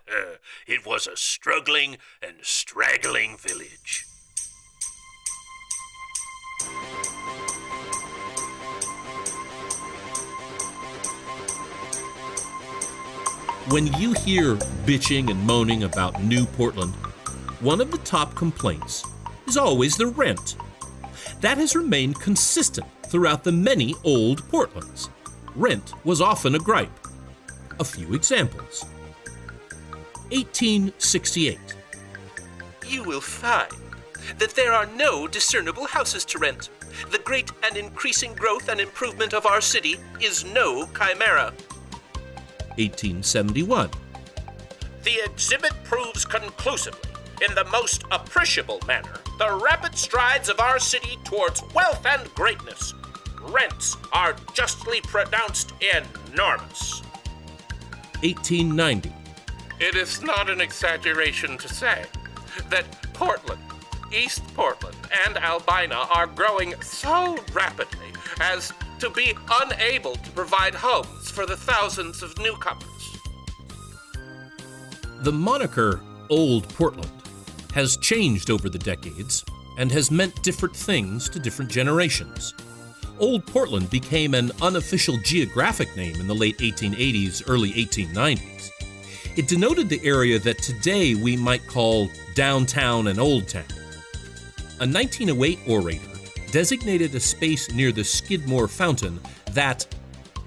it 0.68 0.86
was 0.86 1.08
a 1.08 1.16
struggling 1.16 1.98
and 2.22 2.38
straggling 2.42 3.38
village. 3.38 4.06
When 13.70 13.88
you 13.94 14.12
hear 14.12 14.56
bitching 14.86 15.32
and 15.32 15.42
moaning 15.48 15.84
about 15.84 16.22
New 16.22 16.46
Portland, 16.46 16.94
one 17.62 17.80
of 17.80 17.90
the 17.92 18.00
top 18.00 18.36
complaints 18.36 19.06
is 19.48 19.56
always 19.56 19.96
the 19.96 20.08
rent. 20.08 20.58
That 21.40 21.58
has 21.58 21.76
remained 21.76 22.20
consistent 22.20 22.88
throughout 23.06 23.44
the 23.44 23.52
many 23.52 23.96
old 24.04 24.44
Portlands. 24.50 25.10
Rent 25.56 25.94
was 26.04 26.20
often 26.20 26.56
a 26.56 26.60
gripe. 26.60 26.92
A 27.80 27.84
few 27.86 28.14
examples 28.14 28.84
1868. 30.32 31.58
You 32.88 33.04
will 33.04 33.22
find 33.22 33.91
that 34.38 34.52
there 34.52 34.74
are 34.74 34.86
no 34.86 35.28
discernible 35.28 35.86
houses 35.86 36.26
to 36.26 36.40
rent. 36.40 36.70
The 37.10 37.20
great 37.20 37.52
and 37.64 37.78
increasing 37.78 38.34
growth 38.34 38.70
and 38.70 38.80
improvement 38.80 39.34
of 39.34 39.46
our 39.46 39.62
city 39.62 39.98
is 40.20 40.46
no 40.46 40.88
chimera. 40.88 41.54
1871. 42.78 43.90
The 45.04 45.22
exhibit 45.26 45.74
proves 45.84 46.26
conclusively, 46.26 47.10
in 47.48 47.56
the 47.56 47.66
most 47.66 48.04
appreciable 48.12 48.80
manner, 48.86 49.14
the 49.40 49.60
rapid 49.64 49.98
strides 49.98 50.50
of 50.50 50.60
our 50.60 50.78
city 50.78 51.18
towards 51.24 51.64
wealth 51.74 52.06
and 52.06 52.30
greatness. 52.36 52.94
Rents 53.42 53.98
are 54.14 54.36
justly 54.54 55.02
pronounced 55.02 55.74
enormous. 55.82 57.02
1890. 58.22 59.12
It 59.80 59.96
is 59.96 60.22
not 60.22 60.50
an 60.52 60.62
exaggeration 60.62 61.58
to 61.58 61.68
say 61.68 62.06
that 62.70 62.86
Portland, 63.14 63.62
East 64.14 64.42
Portland, 64.54 64.98
and 65.26 65.38
Albina 65.38 66.06
are 66.14 66.28
growing 66.28 66.74
so 66.82 67.38
rapidly 67.54 68.08
as 68.40 68.72
to 69.00 69.10
be 69.10 69.34
unable 69.62 70.16
to 70.16 70.32
provide 70.32 70.76
homes 70.76 71.30
for 71.30 71.46
the 71.46 71.58
thousands 71.58 72.22
of 72.22 72.38
newcomers. 72.38 73.18
The 75.22 75.32
moniker 75.32 76.02
Old 76.30 76.68
Portland 76.70 77.12
has 77.74 77.98
changed 77.98 78.50
over 78.50 78.70
the 78.70 78.80
decades 78.80 79.44
and 79.78 79.92
has 79.92 80.12
meant 80.12 80.44
different 80.44 80.76
things 80.76 81.30
to 81.30 81.40
different 81.40 81.72
generations. 81.72 82.54
Old 83.20 83.46
Portland 83.46 83.90
became 83.90 84.34
an 84.34 84.52
unofficial 84.62 85.18
geographic 85.18 85.96
name 85.96 86.20
in 86.20 86.28
the 86.28 86.36
late 86.36 86.58
1880s, 86.58 87.44
early 87.48 87.72
1890s. 87.72 88.72
It 89.38 89.48
denoted 89.48 89.90
the 89.90 90.04
area 90.04 90.40
that 90.40 90.58
today 90.58 91.16
we 91.16 91.38
might 91.38 91.66
call 91.68 92.10
downtown 92.36 93.08
and 93.08 93.20
Old 93.20 93.48
Town. 93.48 93.64
A 94.82 94.88
1908 94.88 95.60
orator 95.68 96.02
designated 96.50 97.14
a 97.14 97.20
space 97.20 97.72
near 97.72 97.92
the 97.92 98.04
Skidmore 98.04 98.68
Fountain 98.68 99.20
that 99.52 99.86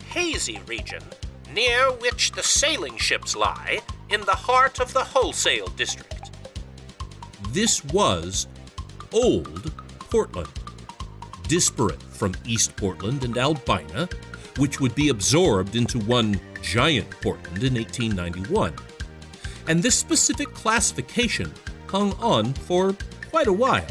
Hazy 0.09 0.61
region, 0.67 1.05
near 1.53 1.93
which 1.93 2.33
the 2.33 2.43
sailing 2.43 2.97
ships 2.97 3.37
lie, 3.37 3.79
in 4.11 4.23
the 4.23 4.33
heart 4.33 4.81
of 4.81 4.93
the 4.93 5.05
wholesale 5.05 5.69
district. 5.76 6.33
this 7.50 7.85
was 7.85 8.49
Old 9.12 9.73
Portland, 10.00 10.49
disparate 11.47 12.03
from 12.03 12.35
East 12.45 12.75
Portland 12.75 13.23
and 13.23 13.38
Albina, 13.38 14.09
which 14.57 14.81
would 14.81 14.97
be 14.97 15.11
absorbed 15.11 15.76
into 15.76 16.00
one 16.00 16.41
giant 16.61 17.09
Portland 17.21 17.62
in 17.62 17.75
1891. 17.75 18.75
And 19.69 19.81
this 19.81 19.95
specific 19.95 20.53
classification 20.53 21.53
hung 21.87 22.14
on 22.14 22.53
for 22.53 22.97
quite 23.31 23.47
a 23.47 23.53
while. 23.53 23.87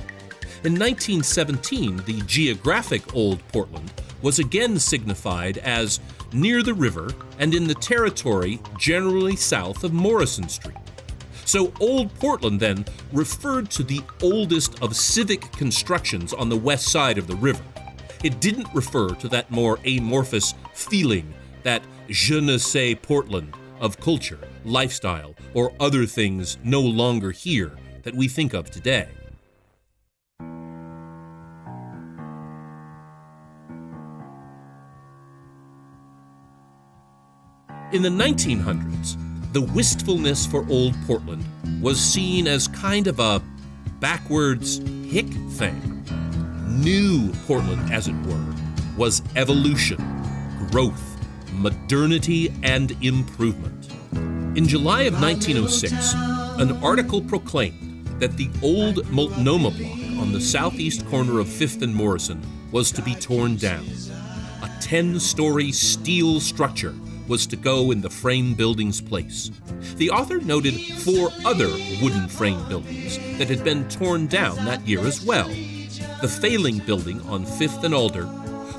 In 0.66 0.80
1917, 0.80 1.98
the 2.06 2.22
geographic 2.22 3.14
Old 3.14 3.46
Portland 3.50 3.92
was 4.22 4.40
again 4.40 4.80
signified 4.80 5.58
as 5.58 6.00
near 6.32 6.64
the 6.64 6.74
river 6.74 7.14
and 7.38 7.54
in 7.54 7.68
the 7.68 7.76
territory 7.76 8.62
generally 8.80 9.36
south 9.36 9.84
of 9.84 9.92
Morrison 9.92 10.48
Street. 10.48 10.78
So 11.44 11.74
Old 11.82 12.14
Portland 12.16 12.62
then 12.62 12.86
referred 13.12 13.70
to 13.72 13.84
the 13.84 14.02
oldest 14.22 14.82
of 14.82 14.96
civic 14.96 15.52
constructions 15.52 16.32
on 16.32 16.48
the 16.48 16.56
west 16.56 16.88
side 16.88 17.18
of 17.18 17.28
the 17.28 17.36
river. 17.36 17.66
It 18.24 18.40
didn't 18.40 18.74
refer 18.74 19.10
to 19.10 19.28
that 19.28 19.52
more 19.52 19.80
amorphous 19.84 20.54
feeling, 20.74 21.34
that 21.64 21.84
je 22.08 22.40
ne 22.40 22.58
sais 22.58 22.96
Portland 23.02 23.54
of 23.82 24.00
culture, 24.00 24.40
lifestyle, 24.64 25.36
or 25.54 25.74
other 25.82 26.06
things 26.06 26.58
no 26.64 26.80
longer 26.80 27.32
here 27.32 27.74
that 28.04 28.16
we 28.16 28.30
think 28.30 28.54
of 28.54 28.72
today. 28.72 29.10
In 37.94 38.02
the 38.02 38.10
1900s, 38.10 39.18
the 39.54 39.62
wistfulness 39.62 40.48
for 40.48 40.66
Old 40.68 40.96
Portland 41.06 41.46
was 41.80 42.02
seen 42.02 42.48
as 42.48 42.68
kind 42.68 43.06
of 43.06 43.20
a 43.20 43.40
backwards 44.00 44.80
hick 45.08 45.28
thing. 45.52 46.04
New 46.68 47.32
Portland, 47.46 47.94
as 47.94 48.08
it 48.08 48.16
were, 48.26 48.56
was 48.98 49.22
evolution, 49.36 49.98
growth, 50.72 51.20
modernity, 51.52 52.52
and 52.64 52.98
improvement. 53.04 53.90
In 54.58 54.68
July 54.68 55.04
of 55.04 55.22
1906, 55.22 56.14
an 56.60 56.72
article 56.84 57.22
proclaimed 57.22 58.08
that 58.20 58.38
the 58.38 58.50
old 58.64 59.08
Multnomah 59.12 59.70
block 59.70 60.20
on 60.20 60.34
the 60.34 60.42
southeast 60.42 61.06
corner 61.10 61.40
of 61.40 61.46
5th 61.46 61.84
and 61.84 61.94
Morrison 61.94 62.42
was 62.72 62.92
to 62.92 63.04
be 63.04 63.14
torn 63.14 63.56
down. 63.56 63.86
A 64.64 64.72
10 64.82 65.20
story 65.20 65.72
steel 65.72 66.40
structure 66.40 66.96
was 67.28 67.48
to 67.48 67.56
go 67.56 67.92
in 67.92 68.02
the 68.02 68.10
frame 68.10 68.54
building's 68.54 69.02
place. 69.02 69.52
The 69.96 70.10
author 70.10 70.40
noted 70.40 70.74
four 70.74 71.32
other 71.46 71.70
wooden 72.02 72.28
frame 72.28 72.68
buildings 72.68 73.18
that 73.38 73.50
had 73.50 73.64
been 73.64 73.88
torn 73.90 74.28
down 74.28 74.66
that 74.66 74.88
year 74.88 75.00
as 75.02 75.24
well 75.24 75.50
the 76.24 76.30
Failing 76.30 76.78
Building 76.80 77.20
on 77.24 77.46
5th 77.46 77.84
and 77.84 77.94
Alder, 77.94 78.24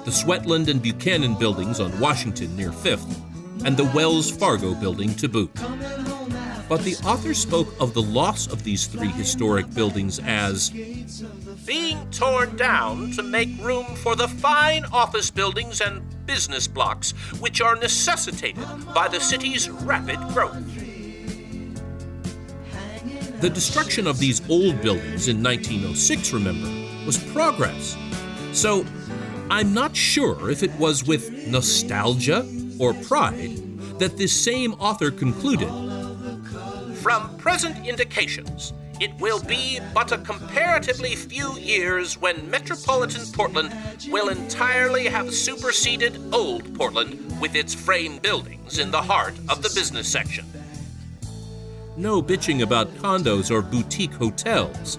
the 0.07 0.11
Sweatland 0.11 0.69
and 0.69 0.81
Buchanan 0.81 1.35
buildings 1.35 1.79
on 1.79 2.01
Washington 2.01 2.57
near 2.57 2.71
5th, 2.71 3.21
and 3.67 3.77
the 3.77 3.85
Wells 3.95 4.31
Fargo 4.31 4.75
building 4.75 5.15
to 5.17 5.29
boot. 5.29 5.53
But 6.71 6.83
the 6.85 6.97
author 7.05 7.35
spoke 7.35 7.69
of 7.79 7.93
the 7.93 8.01
loss 8.01 8.47
of 8.47 8.65
these 8.65 8.87
three 8.87 9.09
historic 9.09 9.73
buildings 9.75 10.19
as 10.21 10.71
being 11.67 12.11
torn 12.11 12.57
down 12.57 13.11
to 13.13 13.23
make 13.23 13.51
room 13.61 13.95
for 13.97 14.17
the 14.17 14.29
fine 14.29 14.87
office 14.87 15.31
buildings 15.31 15.83
and 15.83 16.03
business 16.27 16.67
blocks 16.67 17.13
which 17.41 17.61
are 17.61 17.77
necessitated 17.77 18.65
by 18.95 19.09
the 19.09 19.21
city's 19.21 19.69
rapid 19.69 20.19
growth. 20.29 20.57
The 23.41 23.51
destruction 23.51 24.07
of 24.07 24.19
these 24.19 24.41
old 24.49 24.81
buildings 24.81 25.29
in 25.29 25.43
1906, 25.43 26.33
remember, 26.33 26.69
was 27.05 27.19
progress. 27.33 27.97
So, 28.53 28.87
I'm 29.51 29.75
not 29.75 29.95
sure 29.95 30.51
if 30.51 30.63
it 30.63 30.73
was 30.77 31.07
with 31.07 31.47
nostalgia 31.47 32.47
or 32.79 32.95
pride 32.95 33.61
that 33.99 34.17
this 34.17 34.33
same 34.33 34.73
author 34.75 35.11
concluded 35.11 35.69
From 36.97 37.37
present 37.37 37.87
indications, 37.87 38.73
it 39.01 39.13
will 39.21 39.43
be 39.43 39.81
but 39.93 40.13
a 40.13 40.19
comparatively 40.19 41.17
few 41.17 41.55
years 41.59 42.21
when 42.21 42.49
metropolitan 42.51 43.23
Portland 43.33 43.75
will 44.09 44.29
entirely 44.29 45.07
have 45.07 45.35
superseded 45.35 46.21
old 46.33 46.75
Portland 46.75 47.41
with 47.41 47.55
its 47.55 47.75
frame 47.75 48.19
buildings 48.19 48.79
in 48.79 48.91
the 48.91 49.03
heart 49.03 49.35
of 49.49 49.63
the 49.63 49.71
business 49.75 50.09
section. 50.11 50.45
no 51.97 52.23
bitching 52.23 52.63
about 52.63 52.89
condos 52.97 53.51
or 53.51 53.63
boutique 53.63 54.13
hotels, 54.15 54.99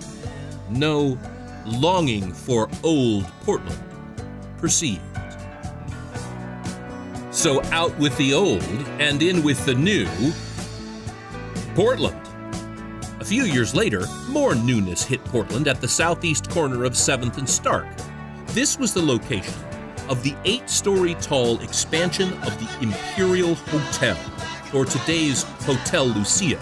no 0.69 1.17
longing 1.65 2.31
for 2.31 2.69
old 2.83 3.25
Portland 3.41 3.83
perceived. 4.57 5.01
So 7.31 7.61
out 7.65 7.97
with 7.99 8.15
the 8.17 8.33
old 8.33 8.63
and 8.99 9.21
in 9.21 9.43
with 9.43 9.65
the 9.65 9.73
new 9.73 10.07
Portland. 11.75 12.19
A 13.25 13.27
few 13.27 13.45
years 13.45 13.73
later, 13.73 14.05
more 14.29 14.53
newness 14.53 15.03
hit 15.03 15.25
Portland 15.25 15.67
at 15.67 15.81
the 15.81 15.87
southeast 15.87 16.47
corner 16.51 16.83
of 16.83 16.93
7th 16.93 17.39
and 17.39 17.49
Stark. 17.49 17.87
This 18.49 18.77
was 18.77 18.93
the 18.93 19.01
location 19.01 19.55
of 20.09 20.21
the 20.21 20.35
eight 20.45 20.69
story 20.69 21.15
tall 21.15 21.59
expansion 21.61 22.33
of 22.43 22.55
the 22.59 22.69
Imperial 22.83 23.55
Hotel, 23.55 24.15
or 24.75 24.85
today's 24.85 25.41
Hotel 25.63 26.05
Lucia. 26.05 26.59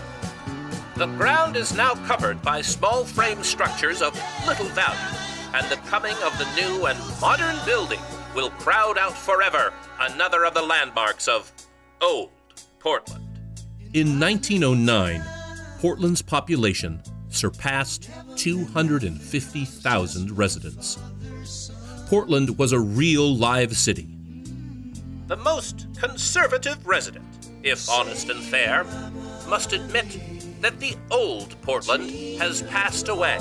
The 0.95 1.07
ground 1.07 1.57
is 1.57 1.75
now 1.75 1.95
covered 2.05 2.41
by 2.41 2.61
small 2.61 3.03
frame 3.03 3.43
structures 3.43 4.01
of 4.01 4.17
little 4.47 4.67
value, 4.67 5.17
and 5.53 5.69
the 5.69 5.75
coming 5.89 6.15
of 6.23 6.37
the 6.37 6.47
new 6.55 6.85
and 6.85 6.97
modern 7.19 7.57
building 7.65 7.99
will 8.33 8.51
crowd 8.51 8.97
out 8.97 9.17
forever 9.17 9.73
another 9.99 10.45
of 10.45 10.53
the 10.53 10.61
landmarks 10.61 11.27
of 11.27 11.51
Old 12.01 12.29
Portland. 12.79 13.27
In 13.93 14.17
1909, 14.17 15.21
Portland's 15.83 16.21
population 16.21 17.03
surpassed 17.27 18.09
250,000 18.37 20.31
residents. 20.37 20.97
Portland 22.07 22.57
was 22.57 22.71
a 22.71 22.79
real 22.79 23.35
live 23.35 23.75
city. 23.75 24.07
The 25.27 25.35
most 25.35 25.87
conservative 25.99 26.87
resident 26.87 27.33
if 27.63 27.89
honest 27.89 28.29
and 28.29 28.43
fair, 28.43 28.85
must 29.47 29.73
admit 29.73 30.19
that 30.61 30.79
the 30.79 30.95
old 31.09 31.59
Portland 31.61 32.09
has 32.39 32.61
passed 32.63 33.07
away, 33.07 33.39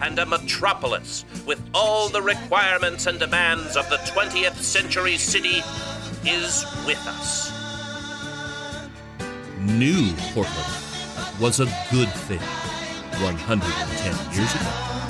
and 0.00 0.18
a 0.18 0.26
metropolis 0.26 1.24
with 1.46 1.62
all 1.74 2.08
the 2.08 2.22
requirements 2.22 3.06
and 3.06 3.18
demands 3.18 3.76
of 3.76 3.88
the 3.90 3.96
20th 3.96 4.56
century 4.56 5.16
city 5.16 5.62
is 6.24 6.64
with 6.86 7.06
us. 7.06 7.52
New 9.58 10.12
Portland 10.32 10.89
was 11.40 11.58
a 11.58 11.64
good 11.90 12.12
thing 12.28 12.38
110 13.22 14.34
years 14.34 14.54
ago. 14.54 15.09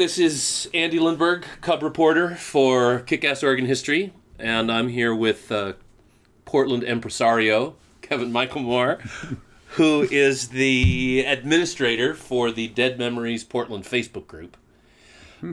This 0.00 0.18
is 0.18 0.66
Andy 0.72 0.98
Lindberg, 0.98 1.44
Cub 1.60 1.82
reporter 1.82 2.34
for 2.34 3.00
Kick-Ass 3.00 3.42
Oregon 3.42 3.66
History, 3.66 4.14
and 4.38 4.72
I'm 4.72 4.88
here 4.88 5.14
with 5.14 5.52
uh, 5.52 5.74
Portland 6.46 6.84
impresario 6.84 7.76
Kevin 8.00 8.32
Michael 8.32 8.62
Moore, 8.62 8.98
who 9.72 10.08
is 10.10 10.48
the 10.48 11.26
administrator 11.26 12.14
for 12.14 12.50
the 12.50 12.68
Dead 12.68 12.98
Memories 12.98 13.44
Portland 13.44 13.84
Facebook 13.84 14.26
group. 14.26 14.56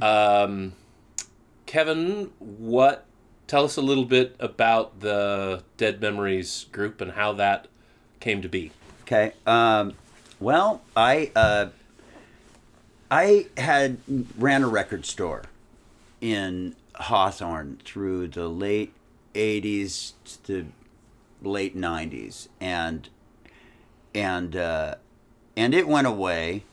Um, 0.01 0.71
Kevin, 1.65 2.31
what? 2.39 3.03
Tell 3.47 3.65
us 3.65 3.75
a 3.75 3.81
little 3.81 4.05
bit 4.05 4.37
about 4.39 5.01
the 5.01 5.61
Dead 5.75 5.99
Memories 5.99 6.67
group 6.71 7.01
and 7.01 7.11
how 7.11 7.33
that 7.33 7.67
came 8.21 8.41
to 8.41 8.47
be. 8.47 8.71
Okay. 9.01 9.33
Um, 9.45 9.95
well, 10.39 10.83
I 10.95 11.33
uh, 11.35 11.67
I 13.09 13.47
had 13.57 13.97
ran 14.37 14.63
a 14.63 14.67
record 14.67 15.05
store 15.05 15.43
in 16.19 16.75
Hawthorne 16.95 17.79
through 17.85 18.29
the 18.29 18.47
late 18.47 18.93
'80s 19.33 20.13
to 20.45 20.67
late 21.41 21.75
'90s, 21.75 22.47
and 22.59 23.07
and 24.13 24.55
uh, 24.55 24.95
and 25.55 25.73
it 25.73 25.87
went 25.87 26.07
away. 26.07 26.63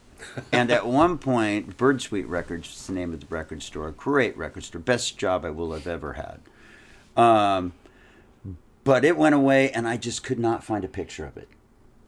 and 0.50 0.70
at 0.70 0.86
one 1.02 1.18
point, 1.18 1.76
Bird 1.76 2.00
Sweet 2.00 2.26
Records 2.26 2.68
is 2.68 2.86
the 2.86 2.92
name 2.92 3.12
of 3.12 3.20
the 3.20 3.26
record 3.26 3.62
store. 3.62 3.90
Great 3.90 4.36
record 4.36 4.64
store, 4.64 4.80
best 4.80 5.18
job 5.18 5.44
I 5.44 5.50
will 5.50 5.72
have 5.72 5.86
ever 5.86 6.14
had. 6.14 6.40
Um, 7.16 7.74
but 8.82 9.04
it 9.04 9.16
went 9.16 9.34
away, 9.34 9.70
and 9.70 9.86
I 9.86 9.96
just 9.96 10.24
could 10.24 10.38
not 10.38 10.64
find 10.64 10.84
a 10.84 10.88
picture 10.88 11.26
of 11.26 11.36
it 11.36 11.48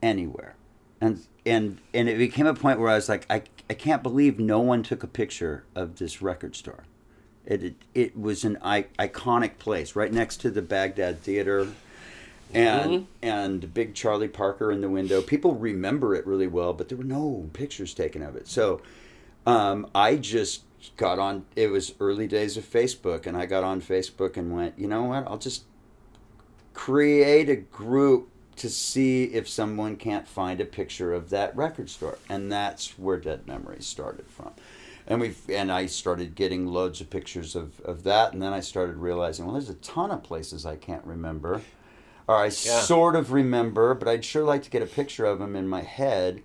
anywhere. 0.02 0.54
And 1.00 1.26
and 1.44 1.78
and 1.92 2.08
it 2.08 2.18
became 2.18 2.46
a 2.46 2.54
point 2.54 2.80
where 2.80 2.90
I 2.90 2.94
was 2.94 3.08
like, 3.08 3.26
I, 3.30 3.42
I 3.68 3.74
can't 3.74 4.02
believe 4.02 4.38
no 4.38 4.60
one 4.60 4.82
took 4.82 5.02
a 5.02 5.06
picture 5.06 5.64
of 5.74 5.96
this 5.98 6.22
record 6.22 6.56
store. 6.56 6.84
It 7.44 7.62
it, 7.62 7.74
it 7.94 8.18
was 8.18 8.44
an 8.44 8.58
I, 8.62 8.86
iconic 8.98 9.58
place 9.58 9.94
right 9.94 10.12
next 10.12 10.38
to 10.38 10.50
the 10.50 10.62
Baghdad 10.62 11.20
Theater. 11.20 11.68
And 12.54 13.08
and 13.22 13.74
big 13.74 13.94
Charlie 13.94 14.28
Parker 14.28 14.70
in 14.70 14.80
the 14.80 14.88
window. 14.88 15.20
People 15.20 15.56
remember 15.56 16.14
it 16.14 16.24
really 16.26 16.46
well, 16.46 16.72
but 16.72 16.88
there 16.88 16.96
were 16.96 17.04
no 17.04 17.50
pictures 17.52 17.92
taken 17.92 18.22
of 18.22 18.36
it. 18.36 18.46
So 18.46 18.80
um, 19.44 19.88
I 19.94 20.14
just 20.14 20.62
got 20.96 21.18
on. 21.18 21.44
It 21.56 21.72
was 21.72 21.94
early 21.98 22.28
days 22.28 22.56
of 22.56 22.64
Facebook, 22.64 23.26
and 23.26 23.36
I 23.36 23.46
got 23.46 23.64
on 23.64 23.80
Facebook 23.80 24.36
and 24.36 24.54
went, 24.54 24.78
you 24.78 24.86
know 24.86 25.04
what? 25.04 25.26
I'll 25.26 25.38
just 25.38 25.64
create 26.72 27.48
a 27.48 27.56
group 27.56 28.28
to 28.56 28.70
see 28.70 29.24
if 29.24 29.48
someone 29.48 29.96
can't 29.96 30.26
find 30.26 30.60
a 30.60 30.64
picture 30.64 31.12
of 31.12 31.30
that 31.30 31.56
record 31.56 31.90
store, 31.90 32.18
and 32.28 32.50
that's 32.50 32.98
where 32.98 33.18
Dead 33.18 33.46
Memories 33.46 33.86
started 33.86 34.26
from. 34.28 34.52
And 35.06 35.20
we 35.20 35.34
and 35.48 35.70
I 35.70 35.86
started 35.86 36.34
getting 36.34 36.66
loads 36.66 37.00
of 37.00 37.10
pictures 37.10 37.54
of, 37.54 37.80
of 37.80 38.02
that, 38.04 38.32
and 38.32 38.42
then 38.42 38.52
I 38.52 38.60
started 38.60 38.96
realizing, 38.96 39.44
well, 39.44 39.54
there's 39.54 39.70
a 39.70 39.74
ton 39.74 40.10
of 40.10 40.22
places 40.24 40.66
I 40.66 40.76
can't 40.76 41.04
remember, 41.04 41.62
or 42.26 42.36
I 42.36 42.48
sort 42.48 43.14
of 43.14 43.30
remember, 43.32 43.94
but 43.94 44.08
I'd 44.08 44.24
sure 44.24 44.42
like 44.44 44.64
to 44.64 44.70
get 44.70 44.82
a 44.82 44.86
picture 44.86 45.24
of 45.24 45.38
them 45.38 45.54
in 45.54 45.68
my 45.68 45.82
head. 45.82 46.42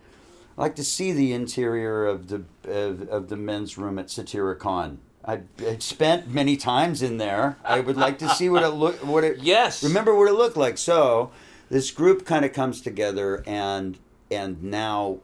I 0.57 0.61
like 0.61 0.75
to 0.75 0.83
see 0.83 1.11
the 1.11 1.33
interior 1.33 2.05
of 2.05 2.27
the 2.27 2.43
of, 2.65 3.07
of 3.09 3.29
the 3.29 3.37
men's 3.37 3.77
room 3.79 3.97
at 3.97 4.07
Satyricon. 4.07 4.97
I 5.25 5.41
I'd 5.67 5.81
spent 5.81 6.29
many 6.29 6.55
times 6.57 7.01
in 7.01 7.17
there. 7.17 7.57
I 7.63 7.79
would 7.79 7.97
like 7.97 8.19
to 8.19 8.29
see 8.29 8.49
what 8.49 8.63
it 8.63 8.69
look 8.69 8.95
what 9.03 9.23
it 9.23 9.39
Yes. 9.41 9.83
remember 9.83 10.13
what 10.15 10.27
it 10.27 10.33
looked 10.33 10.57
like. 10.57 10.77
So 10.77 11.31
this 11.71 11.89
group 11.89 12.25
kind 12.25 12.45
of 12.45 12.53
comes 12.53 12.81
together 12.81 13.43
and 13.47 13.97
and 14.29 14.61
now 14.61 15.17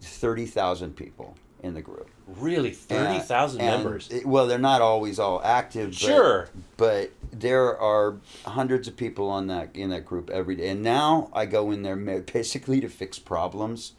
thirty 0.00 0.46
thousand 0.46 0.96
people 0.96 1.36
in 1.62 1.74
the 1.74 1.82
group. 1.82 2.08
Really, 2.26 2.70
thirty 2.72 3.18
thousand 3.20 3.60
And- 3.62 3.70
and 3.70 3.84
members. 3.84 4.08
it- 4.10 4.26
well, 4.26 4.46
they're 4.46 4.58
not 4.58 4.82
always 4.82 5.18
all 5.18 5.40
active. 5.44 5.94
Sure. 5.94 6.48
but 6.76 7.10
there 7.32 7.78
are 7.78 8.16
hundreds 8.44 8.86
of 8.88 8.96
people 8.96 9.28
on 9.30 9.46
that 9.46 9.70
in 9.74 9.90
that 9.90 10.04
group 10.04 10.28
every 10.30 10.54
day. 10.56 10.68
And 10.68 10.82
now 10.82 11.30
I 11.32 11.46
go 11.46 11.70
in 11.70 11.82
there 11.82 11.96
basically 11.96 12.80
to 12.80 12.88
fix 12.88 13.18
problems, 13.18 13.92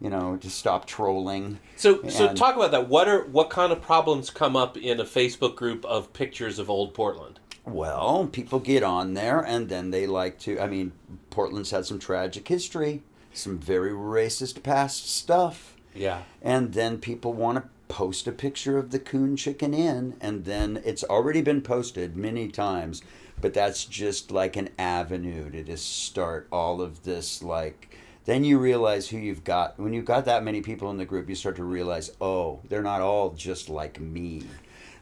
you 0.00 0.08
know, 0.10 0.36
to 0.38 0.50
stop 0.50 0.86
trolling. 0.86 1.60
So, 1.76 2.02
so 2.08 2.32
talk 2.34 2.56
about 2.56 2.70
that. 2.72 2.88
What 2.88 3.06
are 3.08 3.24
what 3.26 3.48
kind 3.50 3.70
of 3.72 3.80
problems 3.82 4.30
come 4.30 4.56
up 4.56 4.76
in 4.76 4.98
a 5.00 5.04
Facebook 5.04 5.54
group 5.56 5.84
of 5.84 6.12
pictures 6.14 6.58
of 6.58 6.68
old 6.70 6.94
Portland? 6.94 7.38
Well, 7.64 8.28
people 8.32 8.58
get 8.58 8.82
on 8.82 9.14
there 9.14 9.40
and 9.40 9.68
then 9.68 9.90
they 9.90 10.06
like 10.06 10.38
to. 10.40 10.58
I 10.60 10.66
mean, 10.66 10.92
Portland's 11.30 11.70
had 11.70 11.86
some 11.86 11.98
tragic 11.98 12.48
history, 12.48 13.02
some 13.32 13.58
very 13.58 13.92
racist 13.92 14.62
past 14.62 15.10
stuff. 15.10 15.76
Yeah. 15.94 16.22
And 16.42 16.72
then 16.72 16.98
people 16.98 17.32
want 17.32 17.58
to 17.58 17.64
post 17.88 18.26
a 18.28 18.32
picture 18.32 18.78
of 18.78 18.90
the 18.90 18.98
Coon 18.98 19.36
Chicken 19.36 19.74
Inn, 19.74 20.16
and 20.20 20.44
then 20.44 20.80
it's 20.84 21.02
already 21.04 21.42
been 21.42 21.60
posted 21.60 22.16
many 22.16 22.46
times, 22.48 23.02
but 23.40 23.52
that's 23.52 23.84
just 23.84 24.30
like 24.30 24.56
an 24.56 24.68
avenue 24.78 25.50
to 25.50 25.64
just 25.64 26.04
start 26.04 26.46
all 26.52 26.80
of 26.80 27.02
this. 27.02 27.42
Like, 27.42 27.96
then 28.26 28.44
you 28.44 28.58
realize 28.58 29.08
who 29.08 29.18
you've 29.18 29.42
got. 29.42 29.78
When 29.78 29.92
you've 29.92 30.04
got 30.04 30.24
that 30.26 30.44
many 30.44 30.60
people 30.60 30.90
in 30.90 30.98
the 30.98 31.04
group, 31.04 31.28
you 31.28 31.34
start 31.34 31.56
to 31.56 31.64
realize, 31.64 32.12
oh, 32.20 32.60
they're 32.68 32.82
not 32.82 33.00
all 33.00 33.30
just 33.30 33.68
like 33.68 33.98
me. 34.00 34.44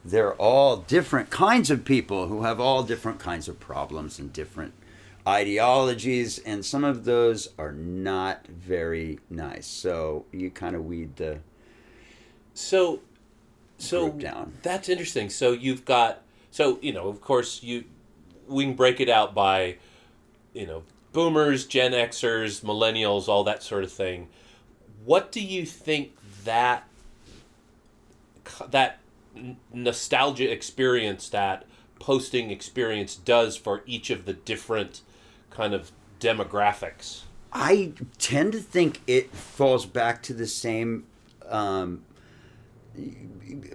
They're 0.09 0.35
all 0.35 0.79
different 0.79 1.29
kinds 1.29 1.71
of 1.71 1.85
people 1.85 2.29
who 2.29 2.43
have 2.43 2.59
all 2.59 2.83
different 2.83 3.19
kinds 3.19 3.47
of 3.47 3.61
problems 3.61 4.19
and 4.19 4.33
different 4.33 4.73
ideologies, 5.27 6.39
and 6.39 6.65
some 6.65 6.83
of 6.83 7.05
those 7.05 7.51
are 7.59 7.73
not 7.73 8.47
very 8.47 9.19
nice. 9.29 9.67
So 9.67 10.25
you 10.33 10.51
kind 10.51 10.75
of 10.75 10.87
weed 10.87 11.17
the 11.17 11.41
So, 12.55 13.01
so 13.77 14.09
Group 14.09 14.23
down. 14.23 14.53
that's 14.63 14.89
interesting. 14.89 15.29
So 15.29 15.53
you've 15.53 15.85
got 15.85 16.23
so 16.51 16.79
you 16.81 16.93
know 16.93 17.09
of 17.09 17.21
course 17.21 17.63
you 17.63 17.85
we 18.47 18.65
can 18.65 18.75
break 18.75 19.01
it 19.01 19.11
out 19.11 19.35
by 19.35 19.77
you 20.55 20.67
know 20.67 20.85
boomers, 21.13 21.67
Gen 21.67 21.93
Xers, 21.93 22.63
millennials, 22.63 23.29
all 23.29 23.45
that 23.45 23.63
sort 23.63 23.85
of 23.85 23.93
thing. 23.93 24.29
What 25.05 25.31
do 25.33 25.41
you 25.41 25.67
think 25.67 26.13
that 26.45 26.89
that 28.71 28.99
nostalgia 29.73 30.51
experience, 30.51 31.29
that 31.31 31.65
posting 31.99 32.51
experience, 32.51 33.17
does 33.17 33.57
for 33.57 33.83
each 33.87 34.11
of 34.11 34.25
the 34.25 34.33
different 34.33 35.03
kind 35.51 35.75
of 35.75 35.93
demographics? 36.21 37.23
I 37.53 37.93
tend 38.19 38.53
to 38.53 38.61
think 38.61 39.01
it 39.07 39.35
falls 39.35 39.87
back 39.87 40.23
to 40.25 40.35
the 40.35 40.47
same 40.47 41.07
um, 41.49 42.05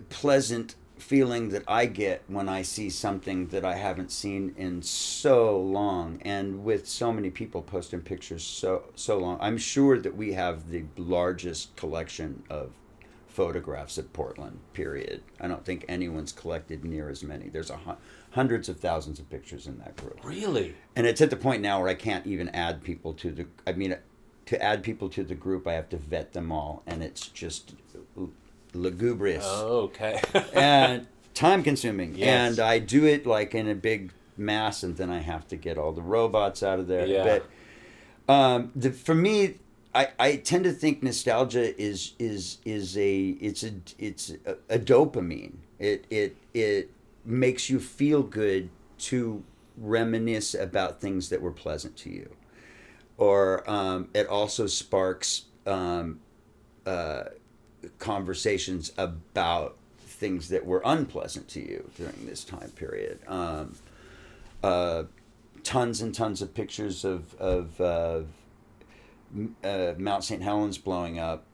pleasant 0.10 0.76
feeling 0.98 1.50
that 1.50 1.64
I 1.68 1.86
get 1.86 2.24
when 2.28 2.48
I 2.48 2.62
see 2.62 2.90
something 2.90 3.48
that 3.48 3.66
I 3.66 3.76
haven't 3.76 4.12
seen 4.12 4.54
in 4.58 4.82
so 4.82 5.60
long, 5.60 6.22
and 6.24 6.64
with 6.64 6.88
so 6.88 7.12
many 7.12 7.30
people 7.30 7.62
posting 7.62 8.00
pictures 8.00 8.44
so 8.44 8.86
so 8.96 9.18
long. 9.18 9.38
I'm 9.42 9.58
sure 9.58 10.00
that 10.00 10.16
we 10.16 10.34
have 10.34 10.70
the 10.70 10.86
largest 10.96 11.76
collection 11.76 12.44
of 12.50 12.72
photographs 13.34 13.98
of 13.98 14.14
Portland. 14.14 14.60
Period. 14.74 15.24
I 15.40 15.48
don't 15.48 15.66
think 15.66 15.86
anyone's 15.90 16.32
collected 16.32 16.86
near 16.86 17.10
as 17.10 17.24
many. 17.24 17.50
There's 17.50 17.70
a 17.72 17.78
hun- 17.78 17.98
hundreds 18.32 18.70
of 18.70 18.80
thousands 18.80 19.20
of 19.20 19.30
pictures 19.30 19.68
in 19.68 19.78
that 19.80 19.96
group 19.98 20.20
Really? 20.24 20.74
and 20.96 21.06
it's 21.06 21.22
at 21.22 21.30
the 21.30 21.36
point 21.36 21.62
now 21.62 21.80
where 21.80 21.90
I 21.90 21.94
can't 21.96 22.26
even 22.28 22.50
add 22.50 22.84
people 22.84 23.14
to 23.16 23.32
the. 23.32 23.46
I 23.68 23.74
mean, 23.74 23.96
to 24.46 24.62
add 24.62 24.84
people 24.84 25.10
to 25.10 25.24
the 25.24 25.36
group, 25.36 25.68
I 25.68 25.74
have 25.74 25.90
to 25.90 25.98
vet 25.98 26.34
them 26.34 26.52
all, 26.52 26.84
and 26.86 27.02
it's 27.04 27.28
just 27.28 27.74
lugubrious 28.74 29.44
Oh, 29.46 29.82
okay. 29.92 30.20
and 30.54 31.08
time 31.34 31.64
consuming. 31.64 32.16
Yes. 32.16 32.28
And 32.52 32.60
I 32.60 32.80
do 32.80 33.06
it 33.06 33.26
like 33.26 33.56
in 33.56 33.68
a 33.68 33.76
big 33.76 34.12
mass, 34.38 34.84
and 34.84 34.98
then 34.98 35.10
I 35.10 35.20
have 35.20 35.48
to 35.50 35.56
get 35.56 35.78
all 35.78 35.92
the 35.92 36.02
robots 36.02 36.64
out 36.64 36.80
of 36.80 36.88
there. 36.88 37.06
Yeah. 37.08 37.40
But 38.28 38.34
um, 38.34 38.72
the, 38.76 38.92
for 38.92 39.16
me, 39.16 39.56
I, 39.96 40.08
I 40.18 40.36
tend 40.38 40.64
to 40.64 40.72
think 40.72 41.04
nostalgia 41.04 41.80
is 41.80 42.14
is 42.18 42.58
is 42.66 42.98
a 42.98 43.30
it's 43.40 43.64
a 43.64 43.74
it's 44.00 44.32
a, 44.46 44.56
a 44.70 44.80
dopamine. 44.80 45.58
It 45.78 46.06
it 46.10 46.36
it 46.54 46.90
makes 47.24 47.70
you 47.70 47.80
feel 47.80 48.24
good 48.24 48.70
to 49.00 49.44
reminisce 49.78 50.54
about 50.54 51.00
things 51.00 51.30
that 51.30 51.42
were 51.42 51.52
pleasant 51.52 51.96
to 51.98 52.10
you, 52.10 52.36
or 53.18 53.70
um, 53.70 54.10
it 54.14 54.28
also 54.28 54.66
sparks 54.66 55.46
um, 55.68 56.20
uh, 56.86 57.26
conversations 58.00 58.94
about 58.98 59.78
things 60.06 60.50
that 60.50 60.66
were 60.66 60.82
unpleasant 60.86 61.48
to 61.50 61.60
you 61.60 61.90
during 61.98 62.26
this 62.26 62.44
time 62.44 62.72
period. 62.72 63.20
Um, 63.28 63.76
uh, 64.64 65.04
tons 65.64 66.02
and 66.02 66.16
tons 66.16 66.42
of 66.42 66.56
pictures 66.56 67.06
of 67.06 67.36
of 67.36 67.80
uh, 67.80 68.22
uh, 69.64 69.94
Mount 69.98 70.24
St. 70.24 70.42
Helens 70.42 70.78
blowing 70.78 71.20
up 71.20 71.46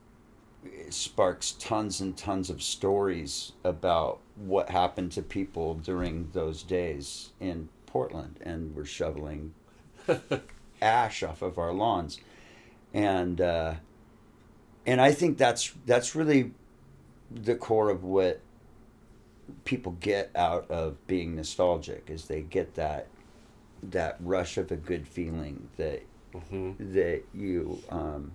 sparks 0.90 1.52
tons 1.52 2.00
and 2.00 2.16
tons 2.16 2.50
of 2.50 2.62
stories 2.62 3.52
about 3.64 4.20
what 4.36 4.70
happened 4.70 5.12
to 5.12 5.22
people 5.22 5.74
during 5.74 6.28
those 6.32 6.62
days 6.62 7.30
in 7.40 7.68
Portland, 7.86 8.38
and 8.42 8.74
we're 8.74 8.84
shoveling 8.84 9.54
ash 10.82 11.22
off 11.22 11.42
of 11.42 11.58
our 11.58 11.72
lawns, 11.72 12.20
and 12.92 13.40
uh, 13.40 13.74
and 14.86 15.00
I 15.00 15.12
think 15.12 15.38
that's 15.38 15.72
that's 15.86 16.14
really 16.14 16.52
the 17.30 17.54
core 17.54 17.90
of 17.90 18.02
what 18.04 18.40
people 19.64 19.92
get 20.00 20.30
out 20.34 20.70
of 20.70 21.04
being 21.06 21.36
nostalgic 21.36 22.04
is 22.08 22.26
they 22.26 22.40
get 22.40 22.74
that 22.74 23.08
that 23.82 24.16
rush 24.20 24.56
of 24.56 24.70
a 24.70 24.76
good 24.76 25.08
feeling 25.08 25.68
that 25.76 26.02
that 26.78 27.22
you 27.34 27.82
um, 27.90 28.32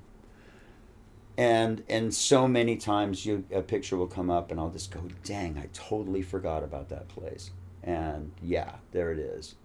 and 1.37 1.83
and 1.89 2.13
so 2.13 2.47
many 2.47 2.77
times 2.77 3.25
you 3.25 3.43
a 3.51 3.61
picture 3.61 3.97
will 3.97 4.07
come 4.07 4.29
up 4.29 4.51
and 4.51 4.59
I'll 4.59 4.69
just 4.69 4.91
go 4.91 5.01
dang 5.23 5.57
I 5.57 5.67
totally 5.73 6.21
forgot 6.21 6.63
about 6.63 6.89
that 6.89 7.07
place. 7.07 7.51
And 7.83 8.31
yeah 8.41 8.75
there 8.91 9.11
it 9.11 9.19
is. 9.19 9.55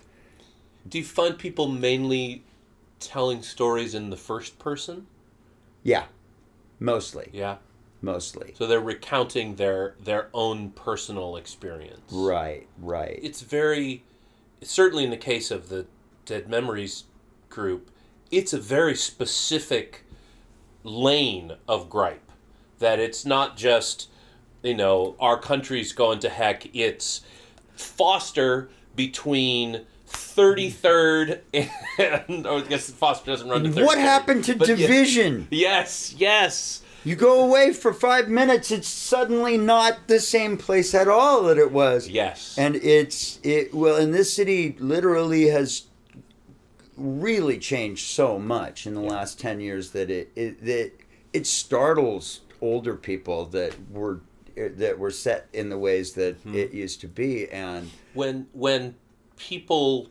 Do 0.89 0.99
you 0.99 1.05
find 1.05 1.39
people 1.39 1.69
mainly 1.69 2.45
telling 2.99 3.43
stories 3.43 3.95
in 3.95 4.11
the 4.11 4.17
first 4.17 4.59
person? 4.59 5.07
yeah. 5.83 6.05
Mostly. 6.83 7.29
Yeah. 7.33 7.57
mostly. 8.01 8.55
So 8.57 8.67
they're 8.67 8.81
recounting 8.81 9.57
their 9.57 9.95
their 10.03 10.29
own 10.33 10.71
personal 10.71 11.37
experience. 11.37 12.11
right 12.11 12.67
right. 12.79 13.19
It's 13.23 13.43
very 13.43 14.03
certainly 14.63 15.05
in 15.05 15.11
the 15.11 15.17
case 15.17 15.51
of 15.51 15.69
the 15.69 15.87
Dead 16.27 16.49
Memories 16.49 17.05
group, 17.49 17.90
it's 18.31 18.53
a 18.53 18.59
very 18.61 18.95
specific 18.95 20.05
lane 20.85 21.53
of 21.69 21.89
gripe. 21.91 22.31
That 22.79 22.99
it's 22.99 23.27
not 23.27 23.57
just, 23.57 24.09
you 24.63 24.75
know, 24.75 25.17
our 25.21 25.39
country's 25.39 25.93
going 25.93 26.19
to 26.21 26.29
heck, 26.29 26.75
it's 26.75 27.21
Foster 27.75 28.71
between 28.97 29.85
33rd 30.09 31.41
and 31.99 32.47
oh, 32.47 32.59
I 32.59 32.61
guess 32.63 32.91
Foster 32.91 33.31
doesn't 33.31 33.49
run 33.49 33.65
to 33.65 33.71
33rd. 33.71 33.87
what 33.87 33.99
happened 33.99 34.45
to 34.45 34.57
but 34.57 34.67
division 34.67 35.47
Yes, 35.51 36.15
yes. 36.19 36.83
you 37.05 37.15
go 37.15 37.45
away 37.45 37.73
for 37.73 37.93
five 37.95 38.29
minutes 38.29 38.71
it's 38.73 38.89
suddenly 38.89 39.57
not 39.57 40.09
the 40.09 40.19
same 40.19 40.57
place 40.57 40.95
at 40.95 41.07
all 41.09 41.45
that 41.45 41.59
it 41.59 41.71
was 41.71 42.09
Yes. 42.09 42.57
and 42.59 42.75
it's 42.77 43.39
it 43.45 43.73
well 43.73 43.97
and 43.97 44.13
this 44.13 44.33
city 44.33 44.75
literally 44.81 45.47
has 45.49 45.83
really 47.01 47.59
changed 47.59 48.07
so 48.07 48.39
much 48.39 48.87
in 48.87 48.95
the 48.95 49.01
last 49.01 49.41
10 49.41 49.61
years 49.61 49.91
that 49.93 50.11
it, 50.11 50.31
it 50.37 50.65
that 50.65 50.93
it 51.33 51.47
startles 51.47 52.41
older 52.61 52.95
people 52.95 53.47
that 53.47 53.75
were 53.91 54.21
that 54.57 54.99
were 54.99 55.11
set 55.11 55.49
in 55.53 55.71
the 55.71 55.79
ways 55.79 56.13
that 56.13 56.37
it 56.55 56.73
used 56.73 57.01
to 57.01 57.09
be. 57.09 57.49
And 57.49 57.91
when 58.15 58.47
when 58.53 58.97
people 59.37 60.11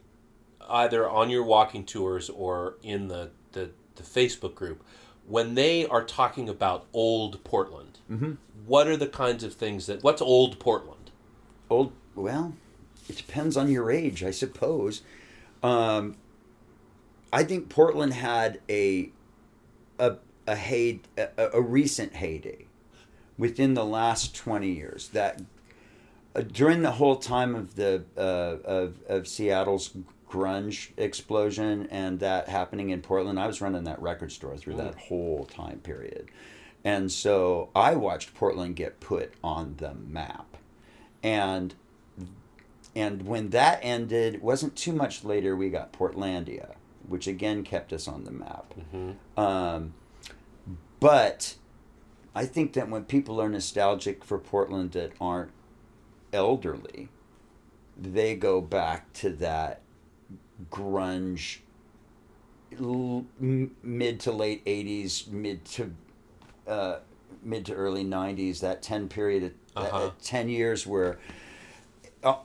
either 0.67 1.09
on 1.09 1.29
your 1.29 1.43
walking 1.43 1.85
tours 1.85 2.29
or 2.29 2.75
in 2.81 3.07
the 3.07 3.29
the, 3.51 3.69
the 3.95 4.03
Facebook 4.03 4.55
group 4.55 4.83
when 5.27 5.53
they 5.55 5.85
are 5.85 6.03
talking 6.03 6.49
about 6.49 6.85
old 6.93 7.43
Portland 7.43 7.99
what 8.65 8.87
are 8.87 8.97
the 8.97 9.07
kinds 9.07 9.43
of 9.43 9.53
things 9.53 9.85
that 9.85 10.03
what's 10.03 10.21
old 10.21 10.59
Portland? 10.59 11.11
Old 11.69 11.91
well 12.15 12.53
it 13.07 13.17
depends 13.17 13.57
on 13.57 13.69
your 13.69 13.91
age 13.91 14.23
i 14.23 14.31
suppose. 14.31 15.01
Um, 15.61 16.15
i 17.31 17.43
think 17.43 17.69
portland 17.69 18.13
had 18.13 18.59
a 18.69 19.09
a 19.99 20.15
a, 20.47 20.55
hey, 20.55 20.99
a, 21.17 21.49
a 21.53 21.61
recent 21.61 22.13
heyday 22.13 22.65
within 23.37 23.75
the 23.75 23.85
last 23.85 24.35
20 24.35 24.71
years 24.71 25.09
that 25.09 25.41
uh, 26.35 26.41
during 26.41 26.81
the 26.81 26.91
whole 26.91 27.17
time 27.17 27.55
of 27.55 27.75
the 27.75 28.03
uh, 28.17 28.57
of, 28.67 29.01
of 29.07 29.27
seattle's 29.27 29.91
grunge 30.29 30.89
explosion 30.97 31.87
and 31.89 32.19
that 32.19 32.49
happening 32.49 32.89
in 32.89 33.01
portland 33.01 33.39
i 33.39 33.47
was 33.47 33.61
running 33.61 33.83
that 33.83 34.01
record 34.01 34.31
store 34.31 34.57
through 34.57 34.75
that 34.75 34.95
whole 34.95 35.45
time 35.45 35.79
period. 35.79 36.29
And 36.83 37.11
so 37.11 37.69
i 37.75 37.95
watched 37.95 38.33
portland 38.33 38.75
get 38.75 38.99
put 38.99 39.33
on 39.43 39.75
the 39.77 39.93
map. 39.93 40.57
And 41.21 41.75
and 42.95 43.23
when 43.25 43.49
that 43.51 43.79
ended, 43.81 44.35
it 44.35 44.43
wasn't 44.43 44.75
too 44.75 44.93
much 44.93 45.23
later, 45.23 45.55
we 45.55 45.69
got 45.69 45.93
Portlandia, 45.93 46.73
which 47.09 47.27
again 47.27 47.63
kept 47.63 47.91
us 47.93 48.07
on 48.07 48.23
the 48.23 48.31
map. 48.31 48.73
Um, 49.37 49.93
but 50.99 51.55
I 52.35 52.45
think 52.45 52.73
that 52.73 52.89
when 52.89 53.03
people 53.05 53.41
are 53.41 53.49
nostalgic 53.49 54.23
for 54.23 54.37
Portland 54.37 54.91
that 54.91 55.11
aren't 55.19 55.51
elderly, 56.31 57.09
they 57.97 58.35
go 58.35 58.61
back 58.61 59.11
to 59.13 59.29
that 59.31 59.81
grunge 60.71 61.59
l- 62.79 63.25
mid 63.39 64.19
to 64.21 64.31
late 64.31 64.63
80s, 64.65 65.27
mid 65.27 65.65
to 65.65 65.93
uh, 66.67 66.99
mid 67.43 67.65
to 67.65 67.73
early 67.73 68.03
90s, 68.05 68.59
that 68.59 68.81
10 68.81 69.07
period, 69.09 69.43
of, 69.43 69.51
Uh-huh. 69.75 70.05
uh, 70.07 70.11
10 70.21 70.49
years 70.49 70.85
where 70.85 71.17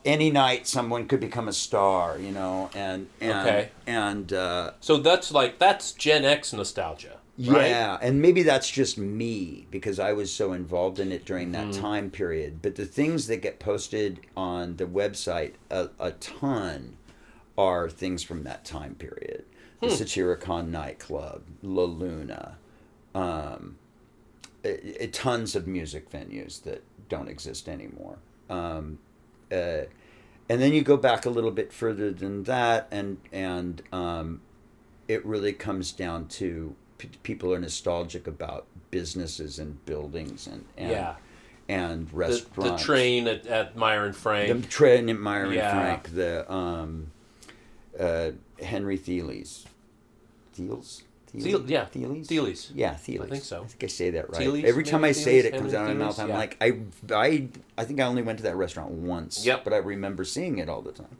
any 0.05 0.31
night 0.31 0.67
someone 0.67 1.07
could 1.07 1.19
become 1.19 1.47
a 1.47 1.53
star, 1.53 2.17
you 2.17 2.31
know, 2.31 2.69
and 2.73 3.07
and 3.19 3.47
Okay. 3.47 3.69
and 3.85 4.31
uh, 4.33 4.71
so 4.79 4.97
that's 4.97 5.31
like 5.31 5.59
that's 5.59 5.91
Gen 5.91 6.23
X 6.25 6.53
nostalgia 6.53 7.17
right 7.37 7.67
yeah, 7.69 7.97
and 8.01 8.21
maybe 8.21 8.43
that's 8.43 8.69
just 8.69 8.97
me 8.97 9.67
because 9.69 9.99
I 9.99 10.13
was 10.13 10.31
so 10.31 10.53
involved 10.53 10.99
in 10.99 11.11
it 11.11 11.25
during 11.25 11.51
that 11.51 11.73
time 11.73 12.09
period. 12.09 12.61
But 12.61 12.75
the 12.75 12.85
things 12.85 13.27
that 13.27 13.37
get 13.41 13.59
posted 13.59 14.21
on 14.37 14.77
the 14.77 14.85
website 14.85 15.53
a, 15.69 15.89
a 15.99 16.11
ton 16.11 16.95
are 17.57 17.89
things 17.89 18.23
from 18.23 18.43
that 18.43 18.63
time 18.63 18.95
period. 18.95 19.43
The 19.81 19.87
Satyricon 19.87 20.71
nightclub, 20.71 21.43
La 21.61 21.83
Luna, 21.83 22.57
um, 23.13 23.75
i- 24.63 24.79
i- 25.01 25.05
tons 25.11 25.55
of 25.55 25.67
music 25.67 26.09
venues 26.09 26.63
that 26.63 26.83
don't 27.09 27.27
exist 27.27 27.67
anymore. 27.69 28.17
Um, 28.49 28.99
uh, 29.51 29.85
and 30.47 30.61
then 30.61 30.73
you 30.73 30.81
go 30.83 30.97
back 30.97 31.25
a 31.25 31.29
little 31.29 31.51
bit 31.51 31.73
further 31.73 32.11
than 32.11 32.43
that, 32.43 32.87
and 32.91 33.17
and 33.31 33.81
um, 33.91 34.41
it 35.07 35.25
really 35.25 35.53
comes 35.53 35.91
down 35.91 36.27
to 36.27 36.75
p- 36.97 37.09
people 37.23 37.53
are 37.53 37.59
nostalgic 37.59 38.27
about 38.27 38.65
businesses 38.91 39.59
and 39.59 39.83
buildings 39.85 40.47
and 40.47 40.65
and, 40.77 40.91
Yeah. 40.91 41.15
and 41.67 42.07
the, 42.09 42.15
restaurants. 42.15 42.81
the 42.81 42.85
train 42.85 43.27
at, 43.27 43.45
at 43.47 43.75
Meier 43.75 44.05
and 44.05 44.15
Frank 44.15 44.47
the 44.61 44.67
train 44.67 45.09
at 45.09 45.19
Meier 45.19 45.45
and 45.45 45.53
Yeah. 45.55 45.71
Frank, 45.71 46.09
the 46.13 46.51
um, 46.51 47.11
uh, 47.99 48.31
Henry 48.61 48.97
Thiele's, 48.97 49.65
Thiel's, 50.53 51.03
Thiel- 51.43 51.69
yeah, 51.69 51.85
Thiele's, 51.85 52.27
Thiele's. 52.27 52.71
yeah, 52.73 52.93
Thiele's. 52.93 53.21
I 53.25 53.29
think 53.29 53.43
so. 53.43 53.63
I 53.63 53.67
think 53.67 53.83
I 53.83 53.87
say 53.87 54.09
that 54.11 54.29
right. 54.29 54.41
Thiele's, 54.41 54.65
Every 54.65 54.83
time 54.83 55.03
I 55.03 55.11
say 55.11 55.37
it, 55.39 55.45
it 55.45 55.53
comes 55.55 55.73
out 55.73 55.89
of 55.89 55.97
my 55.97 56.05
mouth. 56.05 56.19
I'm 56.19 56.29
yeah. 56.29 56.37
like, 56.37 56.57
I, 56.61 56.77
I, 57.13 57.47
I 57.77 57.83
think 57.85 57.99
I 57.99 58.03
only 58.03 58.21
went 58.21 58.39
to 58.39 58.43
that 58.43 58.55
restaurant 58.55 58.91
once. 58.91 59.45
Yep. 59.45 59.63
But 59.63 59.73
I 59.73 59.77
remember 59.77 60.23
seeing 60.25 60.57
it 60.59 60.69
all 60.69 60.81
the 60.81 60.91
time. 60.91 61.17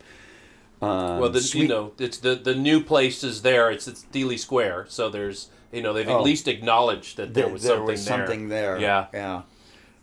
Um, 0.81 1.19
well 1.19 1.29
the, 1.29 1.39
you 1.57 1.69
know 1.69 1.93
it's 1.97 2.17
the 2.17 2.35
the 2.35 2.53
new 2.53 2.83
place 2.83 3.23
is 3.23 3.43
there 3.43 3.71
it's 3.71 3.87
it's 3.87 4.05
Dealey 4.11 4.37
Square 4.37 4.87
so 4.89 5.07
there's 5.09 5.47
you 5.71 5.81
know 5.81 5.93
they've 5.93 6.07
Oh. 6.07 6.17
at 6.17 6.23
least 6.23 6.49
acknowledged 6.49 7.15
that 7.15 7.33
there 7.33 7.45
There- 7.45 7.53
was 7.53 7.63
there 7.63 7.71
something 7.77 7.87
was 7.87 8.03
something 8.05 8.49
there. 8.49 8.77
yeah 8.77 9.07
Yeah. 9.13 9.41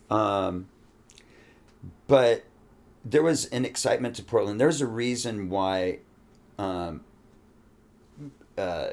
Um, 0.09 0.67
but 2.07 2.45
there 3.05 3.21
was 3.21 3.45
an 3.45 3.65
excitement 3.65 4.15
to 4.15 4.23
Portland. 4.23 4.59
There's 4.59 4.81
a 4.81 4.87
reason 4.87 5.49
why 5.49 5.99
um, 6.57 7.01
uh, 8.57 8.89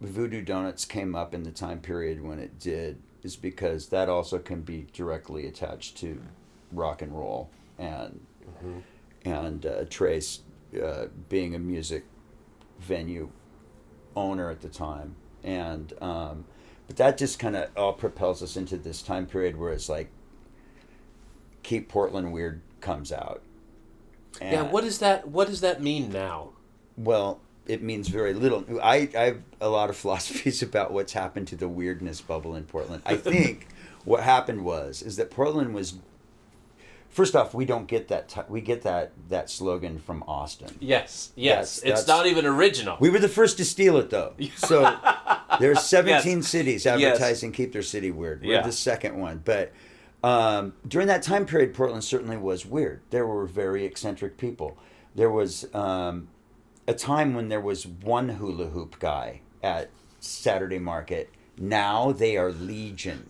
Voodoo 0.00 0.42
Donuts 0.42 0.84
came 0.84 1.14
up 1.14 1.34
in 1.34 1.42
the 1.42 1.50
time 1.50 1.80
period 1.80 2.22
when 2.22 2.38
it 2.38 2.58
did, 2.58 3.02
is 3.22 3.36
because 3.36 3.88
that 3.88 4.08
also 4.08 4.38
can 4.38 4.62
be 4.62 4.86
directly 4.92 5.46
attached 5.46 5.96
to 5.98 6.20
rock 6.72 7.02
and 7.02 7.12
roll 7.12 7.50
and 7.78 8.24
and 9.24 9.66
uh, 9.66 9.84
Tres 9.90 10.40
uh, 10.80 11.06
being 11.28 11.54
a 11.54 11.58
music 11.58 12.04
venue 12.78 13.30
owner 14.14 14.50
at 14.50 14.60
the 14.60 14.68
time, 14.68 15.16
and 15.42 15.92
um, 16.00 16.44
but 16.86 16.96
that 16.96 17.18
just 17.18 17.38
kind 17.38 17.56
of 17.56 17.68
all 17.76 17.92
propels 17.92 18.42
us 18.42 18.56
into 18.56 18.76
this 18.76 19.02
time 19.02 19.26
period 19.26 19.56
where 19.56 19.72
it's 19.72 19.88
like 19.88 20.10
keep 21.62 21.88
Portland 21.88 22.32
weird 22.32 22.60
comes 22.80 23.12
out. 23.12 23.42
Yeah, 24.40 24.62
what 24.62 24.84
does 24.84 25.00
that 25.00 25.28
what 25.28 25.48
does 25.48 25.60
that 25.60 25.82
mean 25.82 26.10
now? 26.10 26.50
well, 26.98 27.40
it 27.68 27.82
means 27.82 28.08
very 28.08 28.34
little. 28.34 28.64
I, 28.82 29.08
I 29.16 29.22
have 29.24 29.38
a 29.60 29.68
lot 29.68 29.90
of 29.90 29.96
philosophies 30.02 30.62
about 30.62 30.92
what's 30.92 31.12
happened 31.12 31.48
to 31.48 31.56
the 31.56 31.68
weirdness 31.68 32.20
bubble 32.20 32.54
in 32.56 32.64
Portland. 32.64 33.02
I 33.06 33.16
think 33.16 33.68
what 34.04 34.22
happened 34.22 34.64
was 34.64 35.02
is 35.02 35.16
that 35.16 35.30
Portland 35.30 35.74
was. 35.74 35.94
First 37.10 37.34
off, 37.34 37.54
we 37.54 37.64
don't 37.64 37.86
get 37.88 38.08
that. 38.08 38.28
T- 38.28 38.40
we 38.48 38.60
get 38.60 38.82
that 38.82 39.12
that 39.30 39.48
slogan 39.50 39.98
from 39.98 40.22
Austin. 40.28 40.68
Yes, 40.78 41.32
yes. 41.36 41.76
That's- 41.76 41.78
it's 41.78 42.06
that's- 42.06 42.06
not 42.06 42.26
even 42.26 42.44
original. 42.44 42.96
We 43.00 43.08
were 43.10 43.18
the 43.18 43.30
first 43.30 43.56
to 43.56 43.64
steal 43.64 43.96
it, 43.96 44.10
though. 44.10 44.34
So 44.56 44.94
there's 45.58 45.82
17 45.82 46.42
cities 46.42 46.84
Yes. 46.84 47.00
advertising 47.00 47.52
"Keep 47.52 47.72
Their 47.72 47.82
City 47.82 48.10
Weird." 48.10 48.42
We're 48.42 48.52
Yeah. 48.56 48.62
the 48.62 48.72
second 48.72 49.18
one, 49.18 49.40
but 49.44 49.72
um, 50.22 50.74
during 50.86 51.08
that 51.08 51.22
time 51.22 51.46
period, 51.46 51.72
Portland 51.74 52.04
certainly 52.04 52.36
was 52.36 52.66
weird. 52.66 53.00
There 53.10 53.26
were 53.26 53.46
very 53.46 53.84
eccentric 53.86 54.36
people. 54.36 54.76
There 55.14 55.30
was 55.30 55.66
um, 55.74 56.28
a 56.88 56.94
time 56.94 57.34
when 57.34 57.50
there 57.50 57.60
was 57.60 57.86
one 57.86 58.30
hula 58.30 58.66
hoop 58.68 58.98
guy 58.98 59.42
at 59.62 59.90
Saturday 60.20 60.78
Market. 60.78 61.30
Now 61.58 62.12
they 62.12 62.36
are 62.38 62.50
legion. 62.50 63.28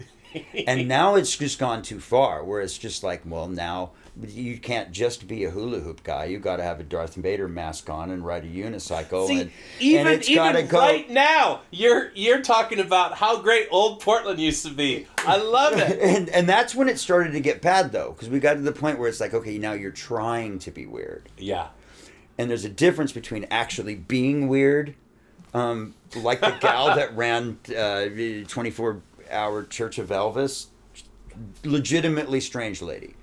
and 0.66 0.86
now 0.88 1.16
it's 1.16 1.36
just 1.36 1.58
gone 1.58 1.82
too 1.82 1.98
far 1.98 2.44
where 2.44 2.60
it's 2.60 2.78
just 2.78 3.02
like 3.02 3.22
well 3.24 3.48
now 3.48 3.90
you 4.26 4.58
can't 4.58 4.92
just 4.92 5.26
be 5.26 5.44
a 5.44 5.50
hula 5.50 5.78
hoop 5.78 6.02
guy 6.02 6.26
you 6.26 6.38
got 6.38 6.56
to 6.56 6.62
have 6.62 6.80
a 6.80 6.82
darth 6.82 7.14
vader 7.14 7.48
mask 7.48 7.88
on 7.88 8.10
and 8.10 8.26
ride 8.26 8.44
a 8.44 8.48
unicycle 8.48 9.26
See, 9.26 9.40
and, 9.40 9.50
even 9.80 10.06
and 10.06 10.28
even 10.28 10.66
go 10.66 10.78
right 10.78 11.08
now, 11.08 11.62
you're 11.70 12.12
you're 12.14 12.42
talking 12.42 12.78
about 12.78 13.14
how 13.14 13.40
great 13.40 13.68
old 13.70 14.00
Portland 14.00 14.38
used 14.38 14.66
to 14.66 14.72
be. 14.72 15.06
I 15.18 15.38
love 15.38 15.78
it. 15.78 15.98
and 16.02 16.28
and 16.28 16.46
that's 16.46 16.74
when 16.74 16.88
it 16.88 16.98
started 16.98 17.32
to 17.32 17.40
get 17.40 17.62
bad 17.62 17.90
though 17.90 18.12
because 18.12 18.28
we 18.28 18.38
got 18.38 18.54
to 18.54 18.60
the 18.60 18.72
point 18.72 18.98
where 18.98 19.08
it's 19.08 19.20
like 19.20 19.32
okay 19.32 19.56
now 19.56 19.72
you're 19.72 19.90
trying 19.90 20.58
to 20.60 20.70
be 20.70 20.84
weird 20.84 21.28
yeah. 21.38 21.68
And 22.38 22.48
there's 22.48 22.64
a 22.64 22.70
difference 22.70 23.12
between 23.12 23.46
actually 23.50 23.94
being 23.94 24.48
weird 24.48 24.94
um, 25.54 25.94
like 26.16 26.40
the 26.40 26.56
gal 26.60 26.86
that 26.96 27.16
ran 27.16 27.58
uh, 27.76 28.06
24 28.48 29.02
hour 29.30 29.64
church 29.64 29.98
of 29.98 30.08
elvis 30.08 30.68
legitimately 31.64 32.40
strange 32.40 32.82
lady. 32.82 33.14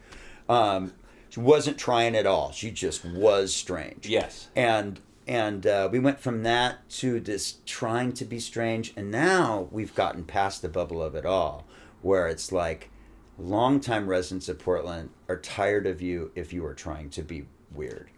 Um, 0.47 0.93
she 1.30 1.39
wasn't 1.39 1.78
trying 1.78 2.15
at 2.15 2.25
all. 2.25 2.51
She 2.51 2.71
just 2.71 3.04
was 3.04 3.56
strange. 3.56 4.08
Yes. 4.08 4.49
and 4.56 4.99
and 5.28 5.65
uh, 5.65 5.89
we 5.91 5.97
went 5.97 6.19
from 6.19 6.43
that 6.43 6.88
to 6.88 7.19
this 7.19 7.58
trying 7.65 8.13
to 8.13 8.25
be 8.25 8.39
strange. 8.39 8.93
And 8.95 9.10
now 9.10 9.67
we've 9.71 9.93
gotten 9.95 10.23
past 10.23 10.62
the 10.62 10.69
bubble 10.69 11.01
of 11.01 11.15
it 11.15 11.25
all 11.25 11.65
where 12.01 12.28
it's 12.28 12.51
like 12.51 12.91
longtime 13.38 14.08
residents 14.08 14.47
of 14.47 14.58
portland 14.58 15.10
are 15.28 15.38
tired 15.38 15.86
of 15.86 16.01
you 16.01 16.32
if 16.36 16.54
you 16.54 16.63
are 16.65 16.73
trying 16.73 17.10
to 17.10 17.21
be 17.21 17.45
weird 17.73 18.10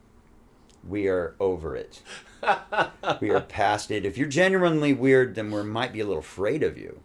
we 0.88 1.08
are 1.08 1.36
over 1.40 1.76
it 1.76 2.02
we 3.22 3.30
are 3.30 3.42
past 3.42 3.92
it 3.92 4.06
if 4.06 4.18
you're 4.18 4.28
genuinely 4.28 4.94
weird 4.94 5.36
then 5.36 5.52
we 5.52 5.64
might 5.64 5.94
be 5.94 6.00
a 6.00 6.06
little 6.06 6.20
afraid 6.20 6.64
of 6.64 6.78
you 6.78 7.00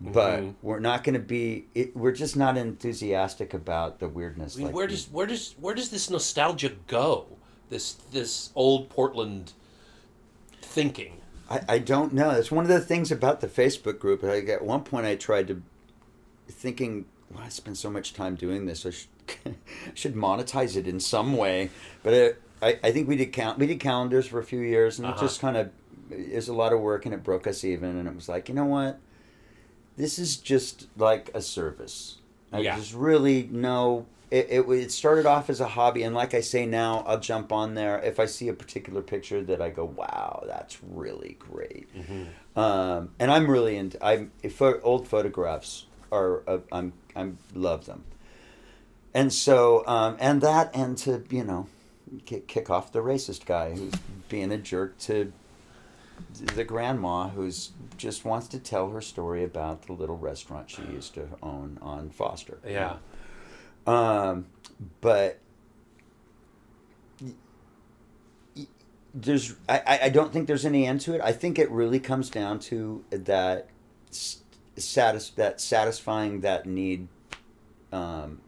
but 0.00 0.40
Mm-hmm. 0.40 0.50
we're 0.62 0.80
not 0.80 1.04
going 1.04 1.14
to 1.14 1.20
be 1.20 1.66
it, 1.74 1.96
we're 1.96 2.10
just 2.12 2.36
not 2.36 2.56
enthusiastic 2.56 3.54
about 3.54 4.00
the 4.00 4.08
weirdness 4.08 4.56
I 4.56 4.58
mean, 4.58 4.66
like 4.66 4.74
where 4.74 4.86
does 4.88 5.06
where 5.10 5.26
does 5.26 5.54
where 5.60 5.74
does 5.76 5.90
this 5.90 6.10
nostalgia 6.10 6.72
go? 6.88 7.26
This 7.70 7.94
this 8.10 8.50
old 8.56 8.90
Portland 8.90 9.52
thinking. 10.60 11.20
I, 11.48 11.60
I 11.68 11.78
don't 11.78 12.12
know. 12.12 12.30
It's 12.30 12.50
one 12.50 12.64
of 12.64 12.68
the 12.68 12.80
things 12.80 13.12
about 13.12 13.40
the 13.40 13.46
Facebook 13.46 13.98
group. 13.98 14.22
Like 14.22 14.48
at 14.48 14.64
one 14.64 14.82
point, 14.82 15.06
I 15.06 15.14
tried 15.14 15.48
to 15.48 15.62
thinking, 16.48 17.06
well, 17.30 17.44
I 17.44 17.48
spend 17.48 17.78
so 17.78 17.88
much 17.90 18.12
time 18.12 18.34
doing 18.34 18.66
this. 18.66 18.84
I 18.84 18.90
should, 18.90 19.08
I 19.46 19.52
should 19.94 20.14
monetize 20.14 20.76
it 20.76 20.88
in 20.88 20.98
some 20.98 21.36
way. 21.36 21.70
But 22.02 22.12
it, 22.14 22.42
I, 22.62 22.78
I 22.82 22.92
think 22.92 23.08
we 23.08 23.16
did 23.16 23.32
count. 23.32 23.58
We 23.58 23.66
did 23.66 23.80
calendars 23.80 24.26
for 24.26 24.38
a 24.38 24.44
few 24.44 24.60
years, 24.60 24.98
and 24.98 25.06
it 25.08 25.12
Uh-huh. 25.12 25.20
just 25.26 25.40
kind 25.40 25.56
of 25.56 25.70
is 26.10 26.48
a 26.48 26.54
lot 26.54 26.72
of 26.72 26.80
work, 26.80 27.04
and 27.04 27.14
it 27.14 27.22
broke 27.24 27.46
us 27.46 27.64
even. 27.64 27.96
And 27.96 28.06
it 28.08 28.14
was 28.14 28.28
like, 28.28 28.48
you 28.48 28.54
know 28.54 28.64
what? 28.66 28.98
This 29.96 30.18
is 30.18 30.36
just 30.36 30.88
like 30.96 31.30
a 31.34 31.42
service. 31.42 32.18
I 32.52 32.60
Yeah. 32.60 32.76
just 32.76 32.94
really 32.94 33.48
know. 33.50 34.06
It, 34.30 34.46
it, 34.48 34.60
it 34.70 34.90
started 34.92 35.26
off 35.26 35.50
as 35.50 35.60
a 35.60 35.66
hobby, 35.68 36.02
and 36.04 36.14
like 36.14 36.32
I 36.32 36.40
say 36.40 36.64
now, 36.64 37.04
I'll 37.06 37.20
jump 37.20 37.52
on 37.52 37.74
there 37.74 37.98
if 37.98 38.18
I 38.18 38.24
see 38.24 38.48
a 38.48 38.54
particular 38.54 39.02
picture 39.02 39.42
that 39.42 39.60
I 39.60 39.68
go, 39.68 39.84
"Wow, 39.84 40.44
that's 40.46 40.78
really 40.82 41.36
great." 41.38 41.88
Um, 42.56 43.10
and 43.18 43.30
I'm 43.30 43.50
really 43.50 43.76
into. 43.76 44.02
I'm 44.04 44.30
if 44.42 44.62
old 44.62 45.06
photographs 45.08 45.84
are. 46.10 46.42
Uh, 46.48 46.58
I'm 46.70 46.94
I'm 47.14 47.38
love 47.54 47.84
them. 47.84 48.04
And 49.14 49.30
so, 49.32 49.86
um, 49.86 50.16
and 50.18 50.40
that, 50.40 50.74
and 50.74 50.96
to 50.98 51.22
you 51.28 51.44
know, 51.44 51.66
kick, 52.26 52.46
kick 52.46 52.70
off 52.70 52.92
the 52.92 53.00
racist 53.00 53.44
guy 53.46 53.74
who's 53.74 53.92
being 54.28 54.52
a 54.52 54.58
jerk 54.58 54.98
to 55.00 55.32
the 56.54 56.64
grandma 56.64 57.28
who's 57.28 57.70
just 57.96 58.24
wants 58.24 58.46
to 58.48 58.58
tell 58.58 58.90
her 58.90 59.00
story 59.00 59.42
about 59.44 59.86
the 59.86 59.92
little 59.92 60.16
restaurant 60.18 60.70
she 60.70 60.82
used 60.82 61.14
to 61.14 61.26
own 61.42 61.78
on 61.82 62.10
Foster. 62.10 62.58
Yeah. 62.66 62.96
Um, 63.86 64.46
but 65.00 65.38
there's, 69.14 69.54
I, 69.68 69.78
I- 69.86 70.00
I 70.04 70.08
don't 70.08 70.32
think 70.32 70.46
there's 70.46 70.64
any 70.64 70.86
end 70.86 71.00
to 71.02 71.14
it. 71.14 71.20
I 71.22 71.32
think 71.32 71.58
it 71.58 71.70
really 71.70 72.00
comes 72.00 72.30
down 72.30 72.58
to 72.60 73.04
that 73.10 73.68
satis- 74.76 75.30
that 75.30 75.60
satisfying 75.60 76.40
that 76.40 76.66
need. 76.66 77.08
Um, 77.92 78.40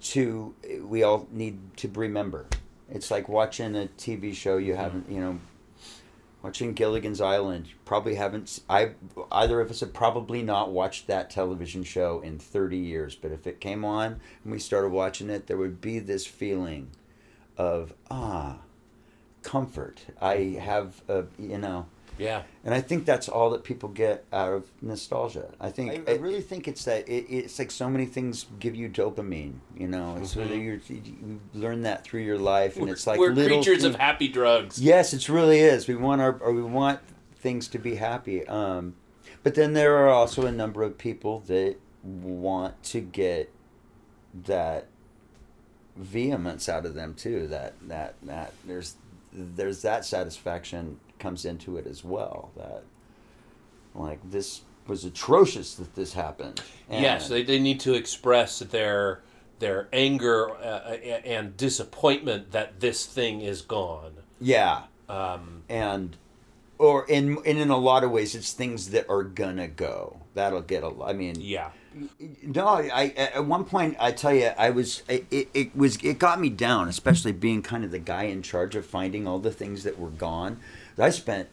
to 0.00 0.54
we 0.82 1.02
all 1.02 1.28
need 1.30 1.76
to 1.78 1.88
remember. 1.88 2.46
It's 2.90 3.10
like 3.10 3.28
watching 3.28 3.74
a 3.74 3.88
TV 3.96 4.34
show 4.34 4.58
you 4.58 4.74
haven't, 4.74 5.10
you 5.10 5.20
know, 5.20 5.38
watching 6.42 6.74
Gilligan's 6.74 7.20
Island. 7.20 7.68
Probably 7.84 8.16
haven't. 8.16 8.60
I 8.68 8.92
either 9.30 9.60
of 9.60 9.70
us 9.70 9.80
have 9.80 9.92
probably 9.92 10.42
not 10.42 10.70
watched 10.72 11.06
that 11.06 11.30
television 11.30 11.84
show 11.84 12.20
in 12.20 12.38
thirty 12.38 12.78
years. 12.78 13.14
But 13.14 13.32
if 13.32 13.46
it 13.46 13.60
came 13.60 13.84
on 13.84 14.20
and 14.44 14.52
we 14.52 14.58
started 14.58 14.90
watching 14.90 15.30
it, 15.30 15.46
there 15.46 15.56
would 15.56 15.80
be 15.80 15.98
this 15.98 16.26
feeling 16.26 16.90
of 17.56 17.94
ah, 18.10 18.58
comfort. 19.42 20.02
I 20.20 20.58
have 20.60 21.02
a 21.08 21.24
you 21.38 21.58
know. 21.58 21.86
Yeah. 22.18 22.42
And 22.64 22.74
I 22.74 22.80
think 22.80 23.04
that's 23.04 23.28
all 23.28 23.50
that 23.50 23.64
people 23.64 23.88
get 23.88 24.24
out 24.32 24.52
of 24.52 24.66
nostalgia. 24.80 25.52
I 25.60 25.70
think 25.70 26.08
I, 26.08 26.12
I- 26.12 26.16
really 26.16 26.40
think 26.40 26.68
it's 26.68 26.84
that 26.84 27.08
it, 27.08 27.26
it's 27.28 27.58
like 27.58 27.70
so 27.70 27.88
many 27.88 28.06
things 28.06 28.46
give 28.60 28.74
you 28.74 28.88
dopamine. 28.88 29.54
You 29.76 29.88
know, 29.88 30.16
it's 30.20 30.36
whether 30.36 30.54
you 30.54 30.80
you 30.88 31.40
learn 31.54 31.82
that 31.82 32.04
through 32.04 32.22
your 32.22 32.38
life, 32.38 32.76
and 32.76 32.88
it's 32.88 33.06
like 33.06 33.18
Mm-hmm. 33.18 33.22
We're 33.22 33.34
little 33.34 33.62
creatures 33.62 33.84
of 33.84 33.96
happy 33.96 34.28
drugs. 34.28 34.80
Yes, 34.80 35.12
it 35.12 35.28
really 35.28 35.60
is. 35.60 35.88
We 35.88 35.94
want 35.96 36.20
our 36.20 36.38
or 36.38 36.52
we 36.52 36.62
want 36.62 37.00
things 37.36 37.68
to 37.68 37.78
be 37.78 37.96
happy. 37.96 38.46
Um, 38.46 38.94
but 39.42 39.54
then 39.54 39.72
there 39.72 39.96
are 39.96 40.08
also 40.08 40.46
a 40.46 40.52
number 40.52 40.82
of 40.82 40.98
people 40.98 41.40
that 41.46 41.76
want 42.02 42.80
to 42.84 43.00
get 43.00 43.50
that 44.44 44.86
vehemence 45.96 46.68
out 46.68 46.86
of 46.86 46.94
them 46.94 47.14
too. 47.14 47.46
That 47.48 47.74
that 47.88 48.14
that 48.22 48.52
there's 48.64 48.96
there's 49.32 49.82
that 49.82 50.04
satisfaction 50.04 51.00
comes 51.22 51.44
into 51.44 51.76
it 51.76 51.86
as 51.86 52.04
well. 52.04 52.50
That 52.56 52.82
like 53.94 54.18
this 54.30 54.62
was 54.86 55.04
atrocious 55.04 55.74
that 55.76 55.94
this 55.94 56.12
happened. 56.12 56.60
yes, 56.90 57.28
they, 57.28 57.42
they 57.42 57.58
need 57.58 57.80
to 57.80 57.94
express 57.94 58.58
their 58.58 59.22
their 59.58 59.88
anger 59.92 60.50
uh, 60.50 60.96
and 61.24 61.56
disappointment 61.56 62.50
that 62.50 62.80
this 62.80 63.06
thing 63.06 63.40
is 63.40 63.62
gone. 63.62 64.14
Yeah. 64.40 64.82
Um, 65.08 65.62
and 65.68 66.16
or 66.82 67.06
in 67.08 67.38
and 67.46 67.58
in 67.58 67.70
a 67.70 67.76
lot 67.76 68.02
of 68.02 68.10
ways 68.10 68.34
it's 68.34 68.52
things 68.52 68.90
that 68.90 69.08
are 69.08 69.22
gonna 69.22 69.68
go 69.68 70.18
that'll 70.34 70.62
get 70.62 70.82
a 70.82 70.92
i 71.04 71.12
mean 71.12 71.36
yeah. 71.38 71.70
no 72.42 72.66
i 72.66 73.06
at 73.16 73.44
one 73.46 73.64
point 73.64 73.96
i 74.00 74.10
tell 74.10 74.34
you 74.34 74.50
i 74.58 74.68
was 74.68 75.02
it, 75.08 75.26
it 75.30 75.76
was 75.76 75.96
it 76.02 76.18
got 76.18 76.40
me 76.40 76.48
down 76.48 76.88
especially 76.88 77.30
being 77.30 77.62
kind 77.62 77.84
of 77.84 77.92
the 77.92 78.00
guy 78.00 78.24
in 78.24 78.42
charge 78.42 78.74
of 78.74 78.84
finding 78.84 79.28
all 79.28 79.38
the 79.38 79.52
things 79.52 79.84
that 79.84 79.98
were 79.98 80.10
gone 80.10 80.58
i 80.98 81.10
spent 81.10 81.48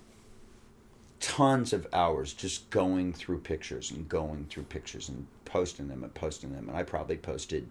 tons 1.20 1.74
of 1.74 1.88
hours 1.94 2.34
just 2.34 2.70
going 2.70 3.14
through 3.14 3.40
pictures 3.40 3.92
and 3.92 4.08
going 4.08 4.46
through 4.50 4.64
pictures 4.64 5.10
and 5.10 5.28
posting 5.46 5.88
them 5.88 6.04
and 6.04 6.14
posting 6.14 6.54
them, 6.54 6.70
and 6.70 6.78
I 6.78 6.84
probably 6.84 7.18
posted 7.18 7.70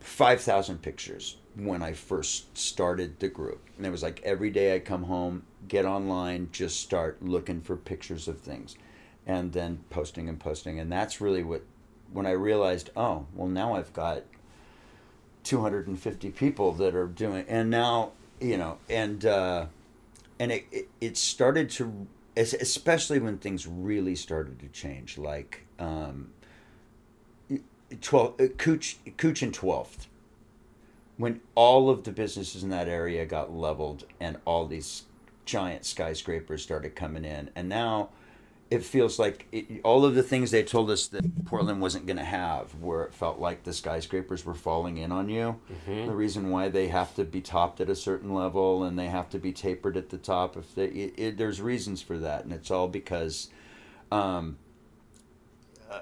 five 0.00 0.40
thousand 0.40 0.80
pictures 0.80 1.36
when 1.56 1.82
I 1.82 1.92
first 1.92 2.56
started 2.56 3.18
the 3.18 3.28
group. 3.28 3.60
And 3.76 3.86
it 3.86 3.90
was 3.90 4.02
like 4.02 4.20
every 4.22 4.50
day 4.50 4.74
I 4.74 4.78
come 4.78 5.04
home, 5.04 5.42
get 5.66 5.84
online, 5.84 6.48
just 6.52 6.80
start 6.80 7.22
looking 7.22 7.60
for 7.60 7.76
pictures 7.76 8.28
of 8.28 8.38
things, 8.38 8.76
and 9.26 9.52
then 9.52 9.80
posting 9.90 10.28
and 10.28 10.38
posting, 10.38 10.78
and 10.78 10.90
that's 10.90 11.20
really 11.20 11.42
what 11.42 11.62
when 12.12 12.24
I 12.24 12.30
realized, 12.30 12.90
oh, 12.96 13.26
well 13.34 13.48
now 13.48 13.74
I've 13.74 13.92
got 13.92 14.22
250 15.44 16.30
people 16.30 16.72
that 16.72 16.94
are 16.94 17.06
doing 17.06 17.44
and 17.48 17.70
now 17.70 18.12
you 18.40 18.56
know 18.56 18.76
and 18.90 19.24
uh 19.24 19.64
and 20.38 20.52
it 20.52 20.66
it, 20.70 20.88
it 21.00 21.16
started 21.16 21.70
to 21.70 22.06
especially 22.36 23.18
when 23.18 23.38
things 23.38 23.66
really 23.66 24.14
started 24.14 24.60
to 24.60 24.68
change 24.68 25.18
like 25.18 25.66
um 25.78 26.30
12 28.00 28.40
uh, 28.40 28.46
Couch 28.58 28.98
Couch 29.16 29.42
and 29.42 29.52
12th 29.52 30.06
when 31.16 31.40
all 31.56 31.90
of 31.90 32.04
the 32.04 32.12
businesses 32.12 32.62
in 32.62 32.70
that 32.70 32.88
area 32.88 33.26
got 33.26 33.52
leveled 33.52 34.04
and 34.20 34.38
all 34.44 34.66
these 34.66 35.04
giant 35.44 35.84
skyscrapers 35.84 36.62
started 36.62 36.94
coming 36.94 37.24
in 37.24 37.50
and 37.56 37.68
now 37.68 38.10
it 38.70 38.82
feels 38.82 39.18
like 39.18 39.46
it, 39.50 39.80
all 39.82 40.04
of 40.04 40.14
the 40.14 40.22
things 40.22 40.50
they 40.50 40.62
told 40.62 40.90
us 40.90 41.06
that 41.08 41.46
Portland 41.46 41.80
wasn't 41.80 42.06
going 42.06 42.18
to 42.18 42.24
have, 42.24 42.74
where 42.80 43.02
it 43.04 43.14
felt 43.14 43.38
like 43.38 43.64
the 43.64 43.72
skyscrapers 43.72 44.44
were 44.44 44.54
falling 44.54 44.98
in 44.98 45.10
on 45.10 45.28
you. 45.28 45.58
The 46.06 46.14
reason 46.14 46.50
why 46.50 46.68
they 46.68 46.88
have 46.88 47.14
to 47.14 47.24
be 47.24 47.40
topped 47.40 47.80
at 47.80 47.88
a 47.88 47.96
certain 47.96 48.34
level 48.34 48.84
and 48.84 48.98
they 48.98 49.06
have 49.06 49.30
to 49.30 49.38
be 49.38 49.52
tapered 49.52 49.96
at 49.96 50.10
the 50.10 50.18
top, 50.18 50.56
if 50.56 50.74
they, 50.74 50.86
it, 50.86 51.14
it, 51.16 51.38
there's 51.38 51.62
reasons 51.62 52.02
for 52.02 52.18
that, 52.18 52.44
and 52.44 52.52
it's 52.52 52.70
all 52.70 52.88
because 52.88 53.48
um, 54.12 54.58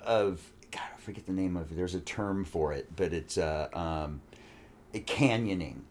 of 0.05 0.51
God, 0.73 0.83
I 0.97 1.01
forget 1.01 1.27
the 1.27 1.33
name 1.33 1.57
of 1.57 1.71
it. 1.71 1.77
There's 1.77 1.95
a 1.95 2.01
term 2.01 2.45
for 2.45 2.73
it, 2.73 2.97
but 2.97 3.13
it's 3.13 3.39
uh, 3.39 3.69
um, 3.73 4.21
a 4.93 5.01
canyoning. 5.01 5.83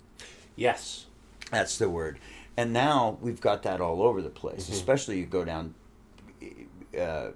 Yes. 0.55 1.05
That's 1.51 1.77
the 1.77 1.89
word. 1.89 2.19
And 2.57 2.73
now 2.73 3.17
we've 3.21 3.41
got 3.41 3.63
that 3.63 3.81
all 3.81 4.01
over 4.01 4.21
the 4.21 4.29
place. 4.29 4.69
Especially 4.69 5.19
you 5.19 5.25
go 5.25 5.45
down 5.45 5.73
uh, 6.99 7.29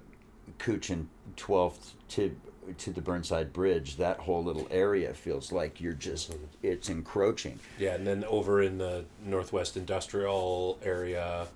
Couch 0.58 0.90
and 0.90 1.08
12th 1.36 1.92
to 2.10 2.36
to 2.78 2.92
the 2.92 3.00
Burnside 3.00 3.52
Bridge. 3.52 3.96
That 3.96 4.18
whole 4.18 4.44
little 4.44 4.68
area 4.70 5.12
feels 5.14 5.50
like 5.52 5.80
you're 5.80 5.92
just 5.92 6.34
it's 6.62 6.88
encroaching. 6.88 7.58
Yeah, 7.78 7.94
and 7.94 8.06
then 8.06 8.24
over 8.24 8.62
in 8.62 8.78
the 8.78 9.04
northwest 9.24 9.76
industrial 9.76 10.78
area, 10.82 11.46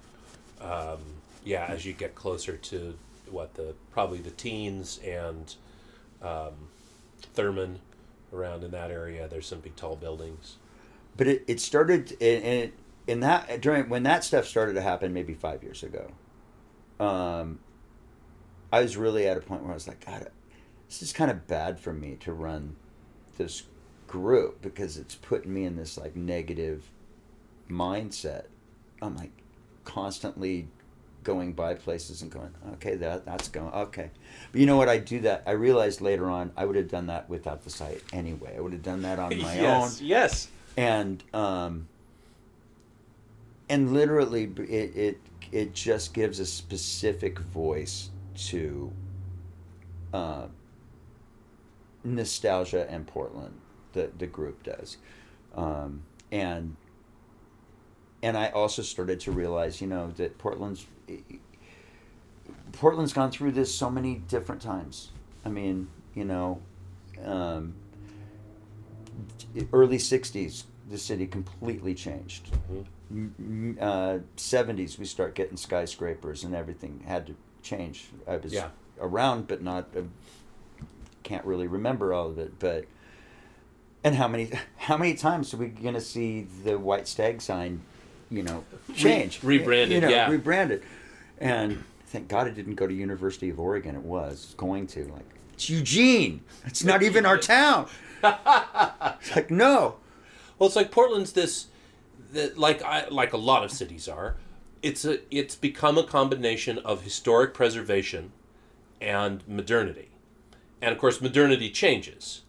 um, 0.61 0.99
yeah, 1.45 1.67
as 1.67 1.85
you 1.85 1.93
get 1.93 2.15
closer 2.15 2.57
to 2.57 2.95
what 3.31 3.55
the 3.55 3.75
probably 3.93 4.19
the 4.19 4.31
teens 4.31 5.01
and 5.05 5.55
um, 6.23 6.53
Thurman 7.35 7.81
around 8.33 8.65
in 8.65 8.71
that 8.73 8.91
area, 8.91 9.29
there's 9.29 9.47
some 9.47 9.61
big 9.61 9.77
tall 9.77 9.97
buildings. 9.97 10.57
But 11.17 11.29
it, 11.29 11.45
it 11.47 11.61
started 11.61 12.13
and 12.21 12.45
it, 12.45 12.75
in 13.07 13.21
that 13.21 13.61
during 13.61 13.89
when 13.89 14.03
that 14.05 14.25
stuff 14.25 14.47
started 14.47 14.75
to 14.75 14.83
happen 14.83 15.13
maybe 15.13 15.35
five 15.35 15.63
years 15.63 15.83
ago. 15.83 16.11
Um, 17.05 17.59
I 18.73 18.81
was 18.81 18.97
really 18.97 19.27
at 19.27 19.37
a 19.37 19.41
point 19.41 19.63
where 19.63 19.71
I 19.71 19.75
was 19.75 19.87
like, 19.87 20.05
God, 20.05 20.31
this 20.89 21.03
is 21.03 21.13
kind 21.13 21.31
of 21.31 21.47
bad 21.47 21.79
for 21.79 21.93
me 21.93 22.17
to 22.21 22.33
run 22.33 22.77
this 23.37 23.65
group 24.07 24.63
because 24.63 24.97
it's 24.97 25.15
putting 25.15 25.53
me 25.53 25.65
in 25.65 25.77
this 25.77 25.99
like 25.99 26.17
negative 26.17 26.91
mindset. 27.71 28.47
I'm 29.03 29.17
like 29.17 29.33
constantly 29.85 30.69
going 31.25 31.53
by 31.53 31.75
places 31.75 32.23
and 32.23 32.31
going, 32.31 32.55
okay, 32.75 32.95
that 32.97 33.25
that's 33.25 33.49
going 33.49 33.73
okay. 33.73 34.11
But 34.53 34.61
you 34.61 34.67
know 34.67 34.77
what? 34.77 34.89
I 34.89 34.99
do 34.99 35.21
that. 35.21 35.43
I 35.47 35.53
realized 35.53 36.01
later 36.01 36.31
on 36.31 36.53
I 36.57 36.65
would 36.65 36.77
have 36.77 36.89
done 36.89 37.07
that 37.07 37.29
without 37.29 37.65
the 37.65 37.71
site 37.71 38.03
anyway. 38.13 38.55
I 38.57 38.61
would 38.61 38.73
have 38.73 38.83
done 38.83 39.03
that 39.03 39.19
on 39.19 39.31
my 39.41 39.55
yes, 39.55 40.01
own 40.01 40.07
yes. 40.07 40.49
and 40.77 41.25
um, 41.33 41.89
and 43.69 43.93
literally 43.93 44.45
it, 44.59 44.97
it 44.97 45.21
it 45.55 45.73
just 45.73 46.13
gives 46.13 46.41
a 46.41 46.47
specific 46.47 47.39
voice 47.39 48.11
to 48.35 48.93
uh, 50.13 50.49
nostalgia 52.03 52.91
and 52.91 53.07
Portland. 53.07 53.55
The 53.93 54.11
the 54.19 54.27
group 54.27 54.65
does, 54.65 54.97
um, 55.55 56.03
and 56.33 56.77
and 58.21 58.37
I 58.37 58.49
also 58.49 58.83
started 58.83 59.21
to 59.21 59.31
realize, 59.31 59.81
you 59.81 59.87
know, 59.87 60.11
that 60.17 60.39
Portland's 60.39 60.87
Portland's 62.73 63.13
gone 63.13 63.31
through 63.31 63.53
this 63.53 63.73
so 63.73 63.89
many 63.89 64.17
different 64.27 64.61
times. 64.61 65.11
I 65.45 65.51
mean, 65.51 65.87
you 66.17 66.25
know, 66.25 66.61
um, 67.25 67.75
early 69.73 69.99
60s 69.99 70.65
the 70.91 70.99
city 70.99 71.27
completely 71.27 71.95
changed 71.95 72.49
M- 72.69 72.79
m- 72.79 72.87
uh, 73.81 74.19
70s 74.37 74.99
we 74.99 75.05
start 75.05 75.35
getting 75.35 75.57
skyscrapers 75.57 76.45
and 76.45 76.55
everything 76.55 77.03
had 77.07 77.27
to 77.27 77.35
change. 77.63 78.07
I 78.27 78.37
was 78.37 78.53
Yeah. 78.53 78.69
around 79.01 79.47
but 79.49 79.63
not 79.63 79.89
uh, 79.97 80.03
can't 81.23 81.45
really 81.45 81.67
remember 81.67 82.13
all 82.13 82.29
of 82.29 82.39
it 82.39 82.59
but 82.59 82.85
and 84.03 84.15
how 84.17 84.29
many 84.29 84.51
how 84.77 84.97
many 84.97 85.15
times 85.15 85.53
are 85.55 85.57
we 85.57 85.69
going 85.69 85.95
to 85.95 86.01
see 86.01 86.47
the 86.65 86.79
white 86.79 87.09
stag 87.09 87.41
sign 87.41 87.81
you 88.31 88.43
know 88.43 88.65
change? 88.95 89.43
rebranded, 89.43 89.91
you 89.95 90.01
know, 90.01 90.09
yeah. 90.09 90.31
rebranded. 90.31 90.83
And 91.39 91.83
thank 92.07 92.29
god 92.29 92.47
it 92.47 92.55
didn't 92.55 92.75
go 92.77 92.87
to 92.87 92.95
university 92.95 93.49
of 93.51 93.59
oregon 93.59 93.95
it 93.97 94.03
was 94.03 94.55
going 94.57 94.87
to 94.89 95.05
like 95.09 95.25
it's 95.55 95.69
eugene 95.71 96.41
it's 96.67 96.83
not 96.85 97.03
even 97.03 97.25
our 97.27 97.39
town. 97.57 97.89
It's 98.23 99.35
like 99.37 99.51
no. 99.51 99.97
Well, 100.59 100.67
it's 100.69 100.77
like 100.77 100.91
Portland's 100.91 101.33
this, 101.33 101.67
like 102.57 102.83
I 102.83 103.09
like 103.09 103.33
a 103.33 103.39
lot 103.39 103.65
of 103.65 103.71
cities 103.71 104.09
are. 104.09 104.37
It's 104.83 105.05
a 105.05 105.21
it's 105.35 105.55
become 105.55 105.99
a 105.99 106.05
combination 106.05 106.79
of 106.79 107.03
historic 107.03 107.55
preservation 107.55 108.33
and 109.01 109.47
modernity, 109.49 110.11
and 110.83 110.93
of 110.93 110.99
course 110.99 111.21
modernity 111.21 111.71
changes. 111.71 112.43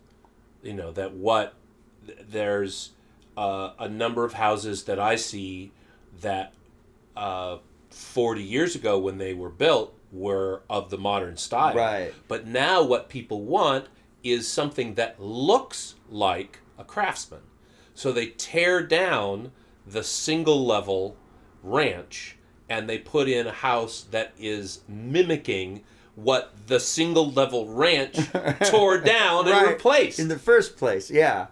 You 0.63 0.73
know 0.73 0.91
that 0.91 1.13
what 1.13 1.53
there's 2.27 2.91
uh, 3.37 3.71
a 3.79 3.89
number 3.89 4.23
of 4.23 4.33
houses 4.33 4.83
that 4.83 4.99
I 4.99 5.15
see 5.15 5.71
that 6.21 6.53
uh, 7.15 7.57
40 7.89 8.41
years 8.43 8.75
ago 8.75 8.97
when 8.97 9.17
they 9.17 9.33
were 9.33 9.49
built 9.49 9.97
were 10.11 10.63
of 10.69 10.89
the 10.89 10.97
modern 10.97 11.37
style. 11.37 11.75
Right. 11.75 12.13
But 12.27 12.47
now 12.47 12.83
what 12.83 13.09
people 13.09 13.43
want 13.43 13.87
is 14.23 14.47
something 14.47 14.95
that 14.95 15.21
looks 15.21 15.95
like 16.09 16.59
a 16.77 16.83
craftsman. 16.83 17.41
So 17.93 18.11
they 18.11 18.27
tear 18.27 18.81
down 18.81 19.51
the 19.87 20.03
single 20.03 20.65
level 20.65 21.15
ranch 21.63 22.37
and 22.69 22.89
they 22.89 22.97
put 22.97 23.27
in 23.29 23.45
a 23.47 23.51
house 23.51 24.05
that 24.11 24.33
is 24.39 24.79
mimicking 24.87 25.83
what 26.15 26.53
the 26.67 26.79
single 26.79 27.29
level 27.31 27.67
ranch 27.67 28.17
tore 28.69 28.97
down 28.99 29.45
and 29.47 29.51
Right. 29.55 29.69
replaced. 29.69 30.19
in 30.19 30.27
the 30.27 30.39
first 30.39 30.77
place 30.77 31.09
yeah 31.11 31.47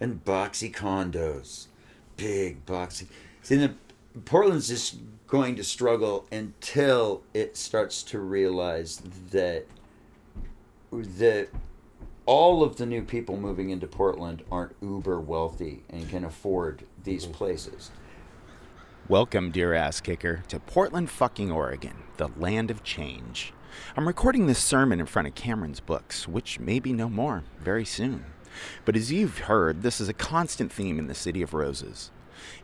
and 0.00 0.24
boxy 0.24 0.72
condos 0.72 1.66
big 2.16 2.64
boxy 2.66 3.06
see 3.42 3.56
the 3.56 3.74
portland's 4.24 4.68
just 4.68 4.96
going 5.26 5.56
to 5.56 5.64
struggle 5.64 6.26
until 6.30 7.22
it 7.34 7.56
starts 7.56 8.02
to 8.02 8.18
realize 8.20 9.02
that 9.30 9.64
that 10.90 11.48
all 12.32 12.62
of 12.62 12.76
the 12.76 12.86
new 12.86 13.02
people 13.02 13.36
moving 13.36 13.68
into 13.68 13.86
portland 13.86 14.42
aren't 14.50 14.74
uber 14.80 15.20
wealthy 15.20 15.82
and 15.90 16.08
can 16.08 16.24
afford 16.24 16.82
these 17.04 17.24
mm-hmm. 17.24 17.34
places 17.34 17.90
Welcome, 19.08 19.50
dear 19.50 19.74
ass 19.74 20.00
kicker, 20.00 20.44
to 20.46 20.60
Portland, 20.60 21.10
fucking 21.10 21.50
Oregon, 21.50 22.04
the 22.18 22.28
land 22.38 22.70
of 22.70 22.84
change. 22.84 23.52
I'm 23.96 24.06
recording 24.06 24.46
this 24.46 24.60
sermon 24.60 25.00
in 25.00 25.06
front 25.06 25.26
of 25.26 25.34
Cameron's 25.34 25.80
books, 25.80 26.28
which 26.28 26.60
may 26.60 26.78
be 26.78 26.92
no 26.92 27.08
more 27.10 27.42
very 27.60 27.84
soon. 27.84 28.24
But 28.84 28.94
as 28.94 29.10
you've 29.10 29.38
heard, 29.40 29.82
this 29.82 30.00
is 30.00 30.08
a 30.08 30.14
constant 30.14 30.72
theme 30.72 31.00
in 31.00 31.08
the 31.08 31.14
City 31.14 31.42
of 31.42 31.52
Roses. 31.52 32.12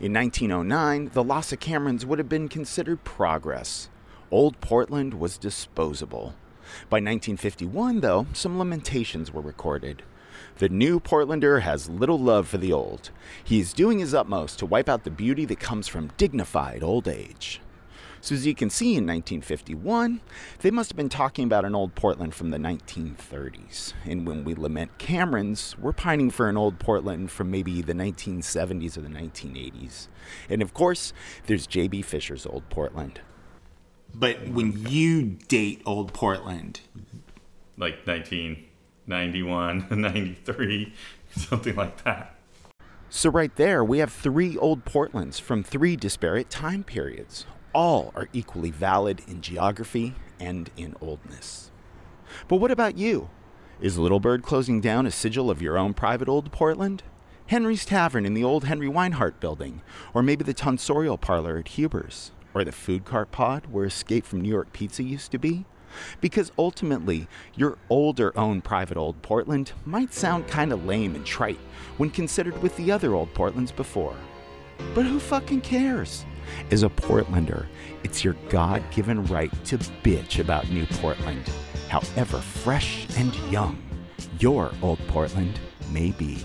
In 0.01 0.15
1909, 0.15 1.11
the 1.13 1.25
loss 1.25 1.53
of 1.53 1.59
Camerons 1.59 2.05
would 2.05 2.21
have 2.21 2.29
been 2.29 2.49
considered 2.49 3.03
progress. 3.03 3.91
Old 4.31 4.61
Portland 4.61 5.15
was 5.15 5.39
disposable. 5.39 6.35
By 6.89 6.97
1951, 6.97 8.01
though, 8.01 8.27
some 8.33 8.59
lamentations 8.59 9.33
were 9.33 9.43
recorded. 9.43 10.03
The 10.59 10.69
new 10.69 11.01
Portlander 11.01 11.63
has 11.63 11.89
little 11.89 12.19
love 12.19 12.49
for 12.49 12.59
the 12.59 12.73
old. 12.73 13.11
He 13.43 13.61
is 13.61 13.73
doing 13.73 13.99
his 13.99 14.15
utmost 14.15 14.59
to 14.59 14.67
wipe 14.67 14.89
out 14.89 15.05
the 15.05 15.11
beauty 15.11 15.45
that 15.45 15.61
comes 15.61 15.89
from 15.89 16.13
dignified 16.17 16.83
old 16.83 17.07
age. 17.07 17.61
So, 18.21 18.35
as 18.35 18.45
you 18.45 18.55
can 18.55 18.69
see 18.69 18.97
in 18.97 19.07
1951, 19.07 20.21
they 20.61 20.73
must 20.73 20.91
have 20.91 20.97
been 20.97 21.09
talking 21.09 21.45
about 21.45 21.65
an 21.65 21.77
old 21.77 21.95
Portland 21.95 22.35
from 22.35 22.51
the 22.51 22.59
1930s. 22.59 23.93
And 24.05 24.27
when 24.27 24.43
we 24.43 24.55
lament 24.55 24.99
Camerons, 24.99 25.79
we're 25.79 25.93
pining 25.93 26.31
for 26.31 26.49
an 26.49 26.57
old 26.57 26.81
Portland 26.81 27.31
from 27.31 27.51
maybe 27.51 27.81
the 27.81 27.95
1970s 27.95 28.97
or 28.97 29.03
the 29.03 29.09
1980s. 29.09 30.09
And 30.49 30.63
of 30.63 30.75
course, 30.75 31.13
there's 31.47 31.69
J.B. 31.69 32.03
Fisher's 32.03 32.45
Old 32.45 32.69
Portland. 32.71 33.21
But 34.15 34.49
when 34.49 34.89
you 34.89 35.37
date 35.49 35.83
old 35.87 36.13
Portland, 36.13 36.81
like 37.77 38.07
1991, 38.07 39.87
93, 39.91 40.93
something 41.37 41.77
like 41.77 42.05
that. 42.05 42.35
So, 43.11 43.31
right 43.31 43.55
there, 43.57 43.83
we 43.83 43.99
have 43.99 44.13
three 44.13 44.57
old 44.59 44.85
Portlands 44.85 45.41
from 45.41 45.63
three 45.63 45.97
disparate 45.97 46.51
time 46.51 46.85
periods. 46.85 47.47
All 47.73 48.13
are 48.15 48.29
equally 48.33 48.71
valid 48.71 49.23
in 49.27 49.41
geography 49.41 50.15
and 50.39 50.71
in 50.77 50.95
oldness. 51.01 51.71
But 52.49 52.57
what 52.57 52.71
about 52.71 52.99
you? 52.99 53.31
Is 53.81 53.97
Little 53.97 54.21
Bird 54.21 54.43
closing 54.43 54.81
down 54.81 55.07
a 55.07 55.11
sigil 55.11 55.51
of 55.51 55.63
your 55.63 55.79
own 55.79 55.95
private 55.95 56.29
old 56.29 56.53
Portland? 56.53 57.03
Henry's 57.47 57.87
Tavern 57.87 58.27
in 58.27 58.35
the 58.35 58.45
old 58.45 58.65
Henry 58.65 58.89
Weinhard 58.89 59.41
building? 59.41 59.81
Or 60.13 60.23
maybe 60.23 60.45
the 60.45 60.53
tonsorial 60.53 61.19
parlor 61.19 61.57
at 61.57 61.69
Huber's? 61.69 62.33
Or 62.59 62.65
the 62.65 62.73
food 62.73 63.05
cart 63.05 63.31
pod 63.31 63.67
where 63.71 63.85
Escape 63.85 64.27
from 64.27 64.41
New 64.41 64.49
York 64.49 64.73
Pizza 64.73 65.05
used 65.05 65.31
to 65.31 65.39
be? 65.39 65.65
Because 66.21 66.51
ultimately, 66.59 67.29
your 67.55 67.79
older 67.89 68.37
own 68.37 68.63
private 68.63 68.97
old 68.97 69.23
Portland 69.23 69.71
might 69.85 70.13
sound 70.13 70.49
kind 70.49 70.73
of 70.73 70.85
lame 70.85 71.15
and 71.15 71.25
trite 71.25 71.61
when 71.99 72.11
considered 72.11 72.61
with 72.61 72.77
the 72.77 72.91
other 72.91 73.15
old 73.15 73.33
Portlands 73.33 73.71
before. 73.71 74.17
But 74.93 75.07
who 75.07 75.21
fucking 75.21 75.61
cares? 75.61 76.27
As 76.73 76.83
a 76.83 76.89
Portlander, 76.89 77.67
it's 78.03 78.25
your 78.25 78.35
God 78.49 78.83
given 78.91 79.25
right 79.27 79.53
to 79.67 79.79
bitch 79.79 80.41
about 80.41 80.69
New 80.69 80.87
Portland, 80.87 81.49
however 81.89 82.39
fresh 82.39 83.07
and 83.17 83.33
young 83.53 83.81
your 84.41 84.73
old 84.83 84.99
Portland 85.07 85.61
may 85.93 86.11
be. 86.11 86.45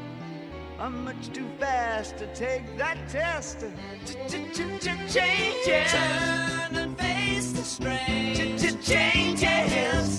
I'm 0.81 1.03
much 1.05 1.31
too 1.31 1.47
fast 1.59 2.17
to 2.17 2.25
take 2.33 2.75
that 2.75 2.97
test. 3.07 3.59
Changes. 4.07 5.91
Turn 5.91 6.75
and 6.75 6.97
face 6.97 7.51
the 7.51 7.61
strain. 7.61 8.57
Changes. 8.81 10.17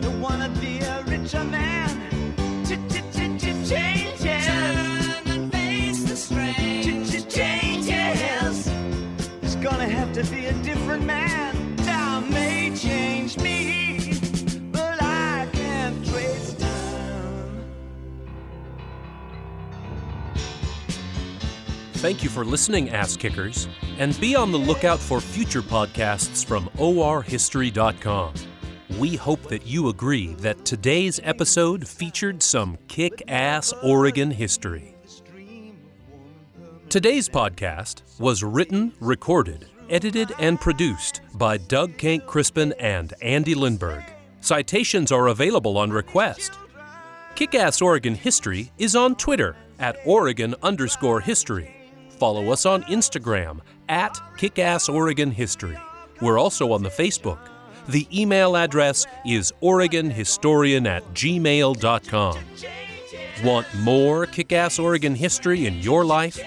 Don't 0.00 0.22
wanna 0.22 0.48
be 0.58 0.78
a 0.78 1.02
richer 1.06 1.44
man. 1.44 1.90
Changes. 2.64 4.03
Thank 22.04 22.22
you 22.22 22.28
for 22.28 22.44
listening, 22.44 22.90
Ass 22.90 23.16
Kickers, 23.16 23.66
and 23.96 24.20
be 24.20 24.36
on 24.36 24.52
the 24.52 24.58
lookout 24.58 24.98
for 24.98 25.22
future 25.22 25.62
podcasts 25.62 26.44
from 26.44 26.68
orhistory.com. 26.76 28.34
We 28.98 29.16
hope 29.16 29.40
that 29.44 29.66
you 29.66 29.88
agree 29.88 30.34
that 30.34 30.66
today's 30.66 31.18
episode 31.24 31.88
featured 31.88 32.42
some 32.42 32.76
kick 32.88 33.22
ass 33.26 33.72
Oregon 33.82 34.30
history. 34.30 34.94
Today's 36.90 37.26
podcast 37.26 38.02
was 38.20 38.44
written, 38.44 38.92
recorded, 39.00 39.64
edited, 39.88 40.30
and 40.38 40.60
produced 40.60 41.22
by 41.32 41.56
Doug 41.56 41.96
Kenck 41.96 42.26
Crispin 42.26 42.74
and 42.78 43.14
Andy 43.22 43.54
Lindberg. 43.54 44.04
Citations 44.42 45.10
are 45.10 45.28
available 45.28 45.78
on 45.78 45.90
request. 45.90 46.52
Kick 47.34 47.54
Ass 47.54 47.80
Oregon 47.80 48.14
History 48.14 48.72
is 48.76 48.94
on 48.94 49.16
Twitter 49.16 49.56
at 49.78 49.96
Oregon 50.04 50.54
underscore 50.62 51.22
history. 51.22 51.73
Follow 52.18 52.50
us 52.50 52.64
on 52.66 52.82
Instagram 52.84 53.60
at 53.88 54.14
KickAssOregonHistory. 54.38 55.80
We're 56.20 56.38
also 56.38 56.72
on 56.72 56.82
the 56.82 56.88
Facebook. 56.88 57.38
The 57.88 58.06
email 58.18 58.56
address 58.56 59.06
is 59.26 59.52
OregonHistorian 59.62 60.86
at 60.86 61.04
gmail.com. 61.12 62.38
Want 63.44 63.66
more 63.80 64.26
Kickass 64.26 64.82
Oregon 64.82 65.14
history 65.14 65.66
in 65.66 65.78
your 65.80 66.04
life? 66.04 66.38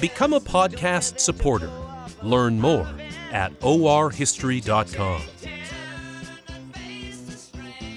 Become 0.00 0.32
a 0.32 0.40
podcast 0.40 1.20
supporter. 1.20 1.70
Learn 2.22 2.58
more 2.58 2.88
at 3.32 3.52
orhistory.com. 3.60 5.22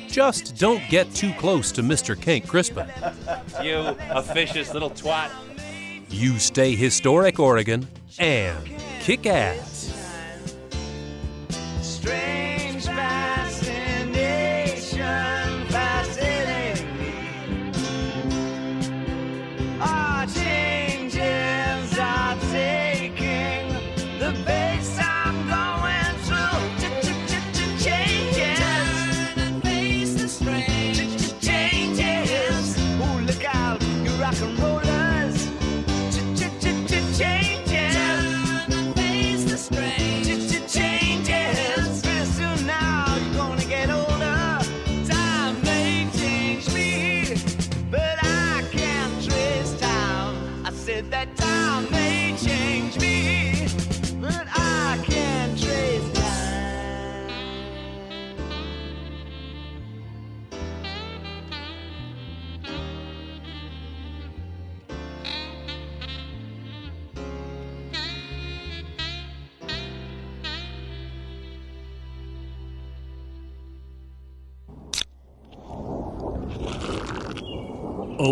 Just 0.08 0.58
don't 0.58 0.82
get 0.90 1.14
too 1.14 1.34
close 1.34 1.72
to 1.72 1.82
Mr. 1.82 2.20
Kenck 2.20 2.46
Crispin. 2.48 2.88
You 3.64 3.96
officious 4.10 4.74
little 4.74 4.90
twat. 4.90 5.30
You 6.10 6.40
stay 6.40 6.76
historic, 6.76 7.40
Oregon, 7.40 7.88
and 8.18 8.58
kick 9.00 9.26
ass. 9.28 9.79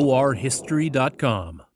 orhistory.com. 0.01 1.66